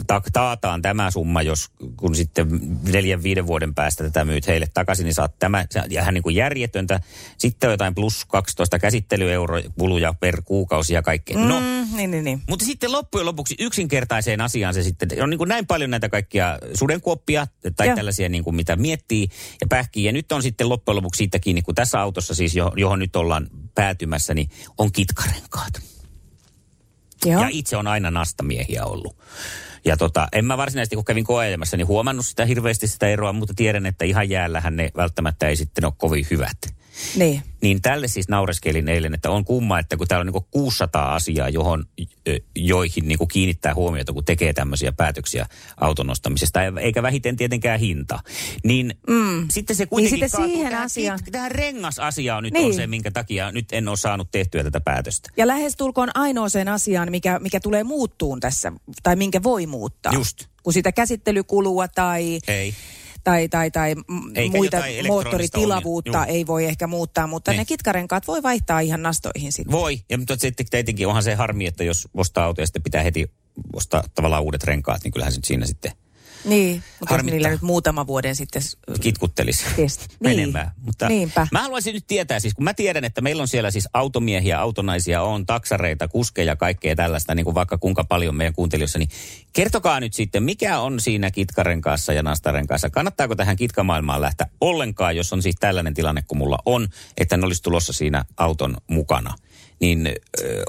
ta- 0.06 0.22
taataan 0.32 0.82
tämä 0.82 1.10
summa, 1.10 1.42
jos 1.42 1.68
kun 1.96 2.14
sitten 2.14 2.60
neljän, 2.92 3.22
viiden 3.22 3.46
vuoden 3.46 3.74
päästä 3.74 4.04
tätä 4.04 4.24
myyt 4.24 4.46
heille 4.46 4.66
takaisin, 4.74 5.04
niin 5.04 5.14
saat 5.14 5.38
tämä, 5.38 5.64
ihan 5.90 6.14
niin 6.14 6.22
kuin 6.22 6.36
järjetöntä. 6.36 7.00
Sitten 7.38 7.68
on 7.68 7.72
jotain 7.72 7.94
plus 7.94 8.24
12 8.24 8.78
käsittelyeuroja 8.78 10.14
per 10.20 10.42
kuukausi 10.44 10.94
ja 10.94 11.02
kaikkea. 11.02 11.38
No, 11.38 11.60
Mm, 11.60 11.96
niin, 11.96 12.10
niin, 12.10 12.24
niin. 12.24 12.42
mutta 12.48 12.64
sitten 12.64 12.92
loppujen 12.92 13.26
lopuksi 13.26 13.54
yksinkertaiseen 13.58 14.40
asiaan 14.40 14.74
se 14.74 14.82
sitten, 14.82 15.22
on 15.22 15.30
niin 15.30 15.38
kuin 15.38 15.48
näin 15.48 15.66
paljon 15.66 15.90
näitä 15.90 16.08
kaikkia 16.08 16.58
sudenkuoppia 16.74 17.46
tai 17.76 17.86
Joo. 17.86 17.96
tällaisia 17.96 18.28
niin 18.28 18.44
kuin 18.44 18.56
mitä 18.56 18.76
miettii 18.76 19.28
ja 19.60 19.66
pähkii. 19.68 20.04
Ja 20.04 20.12
nyt 20.12 20.32
on 20.32 20.42
sitten 20.42 20.68
loppujen 20.68 20.96
lopuksi 20.96 21.18
siitä 21.18 21.38
kiinni, 21.38 21.62
kun 21.62 21.74
tässä 21.74 22.00
autossa 22.00 22.34
siis, 22.34 22.56
johon, 22.56 22.69
johon 22.76 22.98
nyt 22.98 23.16
ollaan 23.16 23.50
päätymässä, 23.74 24.34
niin 24.34 24.50
on 24.78 24.92
kitkarenkaat. 24.92 25.72
Joo. 27.24 27.42
Ja 27.42 27.48
itse 27.50 27.76
on 27.76 27.86
aina 27.86 28.10
nastamiehiä 28.10 28.84
ollut. 28.84 29.16
Ja 29.84 29.96
tota, 29.96 30.28
en 30.32 30.44
mä 30.44 30.56
varsinaisesti, 30.56 30.96
kun 30.96 31.04
kävin 31.04 31.24
koeajamassa, 31.24 31.76
niin 31.76 31.86
huomannut 31.86 32.26
sitä 32.26 32.44
hirveästi 32.44 32.86
sitä 32.86 33.08
eroa, 33.08 33.32
mutta 33.32 33.54
tiedän, 33.54 33.86
että 33.86 34.04
ihan 34.04 34.30
jäällähän 34.30 34.76
ne 34.76 34.90
välttämättä 34.96 35.48
ei 35.48 35.56
sitten 35.56 35.84
ole 35.84 35.92
kovin 35.96 36.26
hyvät. 36.30 36.79
Niin. 37.16 37.42
Niin 37.62 37.82
tälle 37.82 38.08
siis 38.08 38.28
naureskelin 38.28 38.88
eilen, 38.88 39.14
että 39.14 39.30
on 39.30 39.44
kumma, 39.44 39.78
että 39.78 39.96
kun 39.96 40.06
täällä 40.06 40.30
on 40.30 40.32
niin 40.34 40.44
600 40.50 41.14
asiaa, 41.14 41.48
johon, 41.48 41.84
joihin 42.56 43.08
niin 43.08 43.28
kiinnittää 43.32 43.74
huomiota, 43.74 44.12
kun 44.12 44.24
tekee 44.24 44.52
tämmöisiä 44.52 44.92
päätöksiä 44.92 45.46
auton 45.76 46.10
ostamisesta, 46.10 46.60
eikä 46.80 47.02
vähiten 47.02 47.36
tietenkään 47.36 47.80
hinta. 47.80 48.18
Niin 48.64 48.94
mm. 49.08 49.46
sitten 49.50 49.76
se 49.76 49.86
kuitenkin 49.86 50.20
Niin 50.20 50.30
sitten 50.30 50.46
siihen 50.50 50.70
tähän, 50.70 50.84
asiaan. 50.84 51.18
tähän 51.32 51.50
rengasasiaan 51.50 52.42
nyt 52.42 52.52
Niin. 52.52 52.66
on 52.66 52.74
se, 52.74 52.86
minkä 52.86 53.10
takia 53.10 53.52
nyt 53.52 53.66
en 53.72 53.88
ole 53.88 53.96
saanut 53.96 54.28
tehtyä 54.30 54.62
tätä 54.64 54.80
päätöstä. 54.80 55.30
Ja 55.36 55.46
lähestulkoon 55.46 56.08
ainoaseen 56.14 56.68
asiaan, 56.68 57.10
mikä, 57.10 57.38
mikä 57.38 57.60
tulee 57.60 57.84
muuttuun 57.84 58.40
tässä, 58.40 58.72
tai 59.02 59.16
minkä 59.16 59.42
voi 59.42 59.66
muuttaa. 59.66 60.12
Just. 60.12 60.46
Kun 60.62 60.72
sitä 60.72 60.92
käsittelykulua 60.92 61.88
tai, 61.88 62.38
Ei. 62.48 62.74
Tai, 63.24 63.48
tai, 63.48 63.70
tai 63.70 63.94
Eikä 64.34 64.56
muita 64.56 64.76
moottoritilavuutta 65.06 66.10
ongelmaa. 66.10 66.26
ei 66.26 66.46
voi 66.46 66.64
ehkä 66.64 66.86
muuttaa, 66.86 67.26
mutta 67.26 67.50
Niin. 67.50 67.58
ne 67.58 67.64
kitkarenkaat 67.64 68.26
voi 68.28 68.42
vaihtaa 68.42 68.80
ihan 68.80 69.02
nastoihin 69.02 69.52
sitten. 69.52 69.72
Voi, 69.72 70.00
ja 70.08 70.18
mutta 70.18 70.36
sitten 70.36 70.66
tietenkin 70.70 71.06
onhan 71.06 71.22
se 71.22 71.34
harmi, 71.34 71.66
että 71.66 71.84
jos 71.84 72.08
ostaa 72.14 72.44
auto 72.44 72.60
ja 72.60 72.66
sitten 72.66 72.82
pitää 72.82 73.02
heti 73.02 73.30
ostaa 73.72 74.04
tavallaan 74.14 74.42
uudet 74.42 74.64
renkaat, 74.64 75.04
niin 75.04 75.12
kyllähän 75.12 75.32
se 75.32 75.40
siinä 75.44 75.66
sitten 75.66 75.92
Niin, 76.44 76.82
mutta 77.00 77.14
Harmittaa. 77.14 77.34
niillä 77.34 77.48
nyt 77.48 77.62
muutama 77.62 78.06
vuoden 78.06 78.36
sitten... 78.36 78.62
kitkuttelisi 79.00 79.64
niin. 79.76 79.90
menemään. 80.20 80.70
Mutta 80.76 81.08
Niinpä. 81.08 81.46
Mä 81.52 81.62
haluaisin 81.62 81.94
nyt 81.94 82.06
tietää, 82.06 82.40
siis 82.40 82.54
kun 82.54 82.64
mä 82.64 82.74
tiedän, 82.74 83.04
että 83.04 83.20
meillä 83.20 83.40
on 83.40 83.48
siellä 83.48 83.70
siis 83.70 83.88
automiehiä, 83.92 84.60
autonaisia, 84.60 85.22
on 85.22 85.46
taksareita, 85.46 86.08
kuskeja, 86.08 86.56
kaikkea 86.56 86.96
tällaista, 86.96 87.34
niin 87.34 87.44
kuin 87.44 87.54
vaikka 87.54 87.78
kuinka 87.78 88.04
paljon 88.04 88.34
meidän 88.34 88.54
kuuntelijoissa, 88.54 88.98
niin 88.98 89.08
kertokaa 89.52 90.00
nyt 90.00 90.14
sitten, 90.14 90.42
mikä 90.42 90.78
on 90.78 91.00
siinä 91.00 91.30
kitkarenkaassa 91.30 92.12
ja 92.12 92.22
nastarenkaassa? 92.22 92.90
Kannattaako 92.90 93.36
tähän 93.36 93.56
kitkamaailmaan 93.56 94.20
lähteä 94.20 94.46
ollenkaan, 94.60 95.16
jos 95.16 95.32
on 95.32 95.42
siis 95.42 95.56
tällainen 95.60 95.94
tilanne 95.94 96.22
kuin 96.28 96.38
mulla 96.38 96.58
on, 96.66 96.88
että 97.16 97.36
ne 97.36 97.46
olisi 97.46 97.62
tulossa 97.62 97.92
siinä 97.92 98.24
auton 98.36 98.76
mukana? 98.86 99.34
Niin 99.80 100.14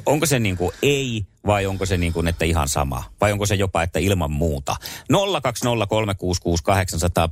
onko 0.05 0.25
se 0.25 0.39
niin 0.39 0.57
kuin 0.57 0.71
ei 0.81 1.25
vai 1.45 1.65
onko 1.65 1.85
se 1.85 1.97
niin 1.97 2.13
kuin, 2.13 2.27
että 2.27 2.45
ihan 2.45 2.67
sama? 2.67 3.03
Vai 3.21 3.31
onko 3.31 3.45
se 3.45 3.55
jopa, 3.55 3.83
että 3.83 3.99
ilman 3.99 4.31
muuta? 4.31 4.75
020366800. 5.11 5.15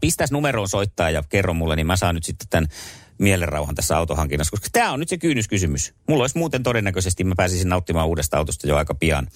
Pistäs 0.01 0.31
numeroon 0.31 0.69
soittaa 0.69 1.09
ja 1.09 1.23
kerro 1.29 1.53
mulle, 1.53 1.75
niin 1.75 1.87
mä 1.87 1.95
saan 1.95 2.15
nyt 2.15 2.23
sitten 2.23 2.47
tämän 2.49 2.69
mielenrauhan 3.19 3.75
tässä 3.75 3.97
autohankinnassa, 3.97 4.51
koska 4.51 4.67
tämä 4.71 4.91
on 4.91 4.99
nyt 4.99 5.09
se 5.09 5.17
kynnyskysymys. 5.17 5.93
Mulla 6.07 6.23
olisi 6.23 6.37
muuten 6.37 6.63
todennäköisesti, 6.63 7.23
mä 7.23 7.35
pääsisin 7.37 7.69
nauttimaan 7.69 8.07
uudesta 8.07 8.37
autosta 8.37 8.67
jo 8.67 8.77
aika 8.77 8.95
pian, 8.95 9.27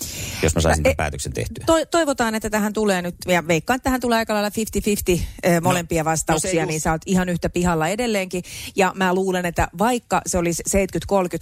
jos 0.43 0.55
mä 0.55 0.61
saisin 0.61 0.83
tämän 0.83 0.95
päätöksen 0.95 1.33
tehtyä. 1.33 1.63
To, 1.65 1.85
toivotaan, 1.85 2.35
että 2.35 2.49
tähän 2.49 2.73
tulee 2.73 3.01
nyt, 3.01 3.15
ja 3.27 3.47
veikkaan, 3.47 3.75
että 3.75 3.83
tähän 3.83 4.01
tulee 4.01 4.17
aika 4.17 4.33
lailla 4.33 4.49
50-50 5.17 5.19
eh, 5.43 5.61
molempia 5.61 6.03
no 6.03 6.09
vastauksia, 6.09 6.53
just. 6.53 6.67
niin 6.67 6.81
sä 6.81 6.91
oot 6.91 7.01
ihan 7.05 7.29
yhtä 7.29 7.49
pihalla 7.49 7.87
edelleenkin. 7.87 8.43
Ja 8.75 8.93
mä 8.95 9.13
luulen, 9.13 9.45
että 9.45 9.67
vaikka 9.77 10.21
se 10.25 10.37
olisi 10.37 10.63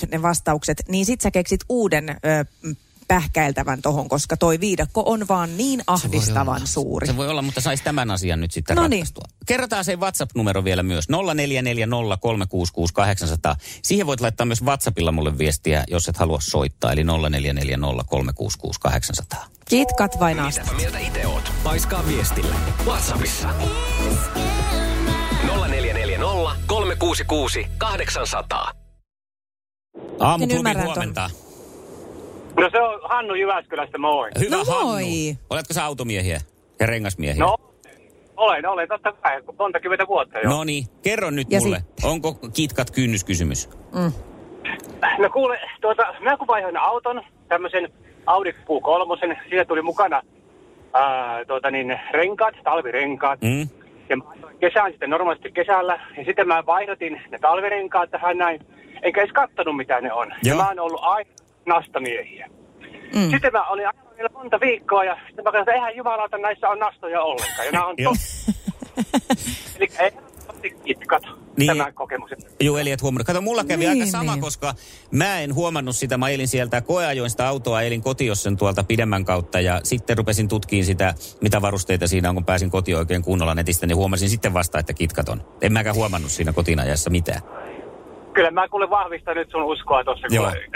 70-30 0.06 0.08
ne 0.12 0.21
vastaukset, 0.21 0.84
niin 0.88 1.06
sit 1.06 1.21
sä 1.21 1.32
keksit 1.32 1.62
uuden 1.69 2.10
ö, 2.10 2.45
m, 2.62 2.75
pähkäiltävän 3.12 3.82
tohon, 3.82 4.10
koska 4.10 4.38
toi 4.38 4.60
viidakko 4.60 5.04
on 5.06 5.28
vaan 5.28 5.58
niin 5.58 5.82
ahdistavan 5.88 6.67
suuri. 6.67 7.08
Se 7.08 7.17
voi 7.17 7.28
olla, 7.28 7.41
mutta 7.41 7.62
saisi 7.62 7.84
tämän 7.84 8.12
asian 8.12 8.41
nyt 8.41 8.52
sitten 8.52 8.76
No 8.76 8.88
niin. 8.88 8.91
ratkaistua. 8.91 9.24
Kerrotaan 9.45 9.86
se 9.86 9.95
WhatsApp-numero 9.95 10.63
vielä 10.63 10.84
myös. 10.84 11.08
0440366800. 11.10 11.13
Siihen 13.84 14.08
voit 14.08 14.21
laittaa 14.21 14.45
myös 14.45 14.63
WhatsAppilla 14.63 15.12
mulle 15.12 15.38
viestiä, 15.38 15.84
jos 15.88 16.08
et 16.08 16.17
halua 16.17 16.39
soittaa. 16.41 16.91
Eli 16.91 17.04
0440366800. 17.04 17.08
Kitkat 19.69 20.19
vai 20.19 20.34
nastat? 20.34 20.63
Mitäpä 20.63 20.78
mieltä 20.78 21.00
itse 21.00 21.28
oot? 21.28 21.52
Paiskaa 21.63 22.08
viestillä. 22.08 22.56
Whatsappissa. 22.86 23.50
0440 25.47 26.26
366 26.67 27.67
800. 27.78 28.71
Aamu 30.19 30.43
En 30.43 30.50
klubi 30.50 30.60
ymmärrä 30.60 30.86
ton. 30.86 31.13
No 32.59 32.69
se 32.71 32.79
on 32.81 32.99
Hannu 33.03 33.33
Jyväskylästä, 33.35 33.97
moi. 33.97 34.29
Hyvä 34.39 34.55
No 34.55 34.63
Hannu. 34.65 34.87
moi. 34.91 35.03
Oletko 35.49 35.73
sä 35.73 35.85
automiehiä 35.85 36.39
ja 36.79 36.85
rengasmiehiä? 36.87 37.43
No, 37.43 37.57
olen, 38.37 38.65
olen 38.67 38.87
totta 38.87 39.11
kai, 39.11 39.41
monta 39.59 39.79
kymmentä 39.79 40.07
vuotta 40.07 40.39
jo. 40.39 40.49
No 40.49 40.63
niin, 40.63 40.85
kerro 41.03 41.29
nyt 41.29 41.47
Ja 41.51 41.59
mulle. 41.59 41.77
sitten? 41.77 42.09
Onko 42.09 42.33
kitkat 42.53 42.91
kynnyskysymys? 42.91 43.69
No 45.17 45.29
kuule, 45.33 45.59
tuota, 45.81 46.03
mä 46.19 46.37
kun 46.37 46.47
vaihoin 46.47 46.77
auton, 46.77 47.21
tämmöisen 47.47 47.89
Audi 48.25 48.51
Q3, 48.51 49.37
siitä 49.49 49.65
tuli 49.65 49.81
mukana 49.81 50.21
ää, 50.93 51.45
tuota 51.45 51.71
niin, 51.71 51.99
renkaat, 52.11 52.55
talvirenkaat. 52.63 53.41
Mm? 53.41 53.69
Ja 54.09 54.17
mä 54.17 54.23
kesään 54.59 54.91
sitten 54.91 55.09
normaalisti 55.09 55.51
kesällä, 55.51 55.99
ja 56.17 56.25
sitten 56.25 56.47
mä 56.47 56.65
vaihdotin 56.65 57.21
ne 57.29 57.37
talvirenkaat 57.41 58.11
tähän 58.11 58.37
näin, 58.37 58.59
enkä 59.01 59.21
edes 59.21 59.33
kattonut 59.33 59.77
mitä 59.77 60.01
ne 60.01 60.13
on. 60.13 60.27
Ja 60.29 60.35
Joo. 60.53 60.57
mä 60.57 60.67
oon 60.67 60.79
ollut 60.79 61.01
aina 61.03 61.29
nastamiehiä. 61.65 62.50
Mm. 63.15 63.30
Sitten 63.32 63.52
mä 63.54 63.67
olin 63.67 63.88
ajanut 63.88 64.17
vielä 64.17 64.30
monta 64.34 64.60
viikkoa, 64.60 65.04
ja 65.04 65.15
sitten 65.28 65.36
mä 65.36 65.52
katsoin, 65.52 65.62
että 65.62 65.74
eihän 65.74 65.95
jumalauta 65.95 66.38
näissä 66.38 66.69
on 66.69 66.80
nastoja 66.80 67.21
ollenkaan. 67.21 67.65
Ja 67.65 67.71
nämä 67.71 67.86
on 67.88 67.95
totta. 68.04 68.52
Eli 69.80 69.88
ei 70.00 70.12
kitkat, 70.86 71.24
Niin. 71.24 71.34
niin. 71.58 71.78
tämä 71.78 71.91
kokemus. 71.91 72.32
Joo, 72.60 72.78
eli 72.78 72.91
et 72.91 73.02
huomannut. 73.02 73.28
Kato, 73.28 73.41
mulla 73.41 73.63
kävi 73.63 73.86
Niin, 73.86 73.89
aika 74.02 74.06
sama, 74.12 74.32
niin. 74.32 74.41
koska 74.41 74.74
mä 75.12 75.39
en 75.39 75.56
huomannut 75.56 75.95
sitä. 75.95 76.17
Mä 76.17 76.30
elin 76.30 76.47
sieltä, 76.47 76.82
koeajoin 76.82 77.30
sitä 77.30 77.47
autoa, 77.47 77.82
elin 77.82 78.02
kotiossen 78.02 78.58
tuolta 78.58 78.84
pidemmän 78.84 79.26
kautta 79.26 79.60
ja 79.60 79.80
sitten 79.84 80.17
rupesin 80.17 80.47
tutkiin 80.47 80.86
sitä, 80.86 81.13
mitä 81.41 81.62
varusteita 81.62 82.08
siinä 82.08 82.30
on, 82.30 82.36
kun 82.36 82.45
pääsin 82.45 82.69
kotiin 82.69 82.97
oikein 82.97 83.21
kunnolla 83.24 83.56
netistä, 83.56 83.88
niin 83.88 83.95
huomasin 83.97 84.30
sitten 84.30 84.54
vasta, 84.54 84.80
että 84.80 84.93
kitkat 84.93 85.30
on. 85.30 85.41
En 85.62 85.74
mäkään 85.74 85.95
huomannut 85.95 86.32
siinä 86.32 86.54
kotinajassa 86.54 87.10
mitään. 87.10 87.41
Kyllä 88.34 88.52
mä 88.52 88.67
kuule 88.67 88.89
vahvistan 88.89 89.36
nyt 89.36 89.50
sun 89.52 89.63
uskoa 89.63 90.04
tuossa, 90.04 90.28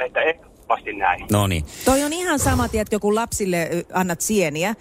että 0.06 0.20
ehdottomasti 0.66 0.94
näin. 0.94 1.26
No 1.32 1.48
niin. 1.48 1.64
Toi 1.86 2.04
on 2.04 2.14
ihan 2.14 2.40
sama, 2.40 2.68
tiedätkö, 2.70 3.00
kun 3.00 3.16
lapsille 3.16 3.70
annat 3.94 4.22
sieniä, 4.22 4.76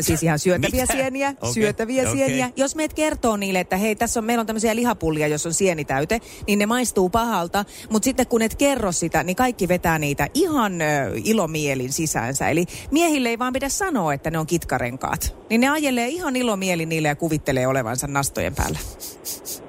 siis 0.00 0.22
ihan 0.22 0.38
syötäviä 0.38 0.80
Mitä? 0.82 0.92
sieniä, 0.92 1.34
Okei, 1.40 1.52
syötäviä 1.52 2.02
okei. 2.02 2.14
sieniä. 2.14 2.50
Jos 2.56 2.76
meet 2.76 2.94
kertoo 2.94 3.36
niille, 3.36 3.60
että 3.60 3.76
hei, 3.76 3.96
tässä 3.96 4.20
on, 4.20 4.24
meillä 4.24 4.40
on 4.40 4.46
tämmöisiä 4.46 4.76
lihapullia, 4.76 5.26
jos 5.26 5.46
on 5.46 5.54
sienitäyte, 5.54 6.20
niin 6.46 6.58
ne 6.58 6.66
maistuu 6.66 7.08
pahalta. 7.08 7.64
Mutta 7.90 8.04
sitten 8.04 8.26
kun 8.26 8.42
et 8.42 8.54
kerro 8.54 8.92
sitä, 8.92 9.22
niin 9.22 9.36
kaikki 9.36 9.68
vetää 9.68 9.98
niitä 9.98 10.28
ihan 10.34 10.80
ö, 10.80 10.84
ilomielin 11.24 11.92
sisäänsä. 11.92 12.48
Eli 12.48 12.64
miehille 12.90 13.28
ei 13.28 13.38
vaan 13.38 13.52
pidä 13.52 13.68
sanoa, 13.68 14.14
että 14.14 14.30
ne 14.30 14.38
on 14.38 14.46
kitkarenkaat. 14.46 15.36
Niin 15.50 15.60
ne 15.60 15.68
ajelee 15.68 16.08
ihan 16.08 16.36
ilomielin 16.36 16.88
niille 16.88 17.08
ja 17.08 17.16
kuvittelee 17.16 17.66
olevansa 17.66 18.06
nastojen 18.06 18.54
päällä. 18.54 18.78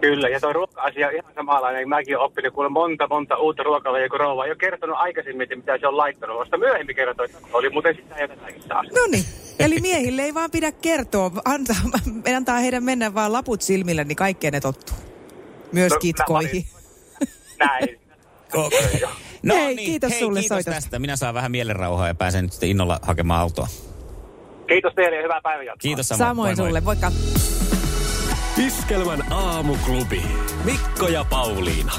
Kyllä, 0.02 0.30
ja 0.30 0.40
tuo 0.40 0.54
ruoka-asia 0.54 1.08
on 1.08 1.14
ihan 1.14 1.34
samanlainen. 1.36 1.90
Mäkin 1.90 2.18
olen 2.18 2.26
oppinut 2.26 2.54
kuule 2.54 2.70
monta, 2.70 3.08
monta 3.08 3.38
uutta 3.38 3.64
ruokalajia, 3.64 4.10
kun 4.10 4.20
rouva 4.20 4.46
ei 4.46 4.52
ole 4.52 4.58
kertonut 4.58 4.96
aikaisemmin, 5.00 5.44
että 5.54 5.72
mitä 5.72 5.78
se 5.80 5.88
on 5.88 5.98
laittanut. 5.98 6.40
Vasta 6.40 6.58
myöhemmin 6.58 6.96
kertoi, 6.96 7.26
että 7.26 7.38
oli 7.54 7.70
muuten 7.70 7.96
sitä 7.96 8.16
ja 8.20 8.28
tätäkin 8.28 8.64
taas. 8.68 8.86
No 8.96 9.02
niin. 9.12 9.24
Eli 9.60 9.80
miehille 9.82 10.22
ei 10.22 10.34
vaan 10.34 10.52
pidä 10.52 10.72
kertoa, 10.72 11.32
antaa, 11.46 11.76
antaa 12.38 12.58
heidän 12.58 12.84
mennä 12.84 13.14
vaan 13.14 13.34
laput 13.34 13.62
silmillä, 13.62 14.04
niin 14.04 14.16
kaikkeen 14.16 14.54
ne 14.54 14.60
tottuu. 14.60 14.96
Myös 15.72 15.92
No, 15.92 16.00
kitkoihin. 16.00 16.66
Näin. 17.60 18.00
No 19.44 19.56
Hei, 19.56 19.76
niin, 19.76 19.86
kiitos 19.86 20.12
hei, 20.12 20.20
sulle 20.20 20.40
kiitos 20.40 20.56
soitosta. 20.56 20.82
tästä. 20.82 21.00
Minä 21.00 21.16
saan 21.16 21.34
vähän 21.34 21.52
mielenrauhaa 21.52 22.08
ja 22.08 22.16
pääsen 22.16 22.44
nyt 22.44 22.52
sitten 22.54 22.70
innolla 22.70 23.00
hakemaan 23.02 23.42
autoa. 23.42 23.68
Kiitos 24.68 24.94
teille 24.96 25.16
ja 25.16 25.22
hyvää 25.24 25.42
päivänjatkoa. 25.44 25.80
Kiitos 25.82 26.08
samoin. 26.08 26.28
Samoin 26.28 26.36
Moi, 26.48 26.56
moi. 26.56 26.68
sulle, 26.68 26.82
moikka. 26.82 27.12
Iskelmän 28.68 29.34
aamuklubi. 29.34 30.22
Mikko 30.66 31.08
ja 31.08 31.26
Pauliina. 31.30 31.92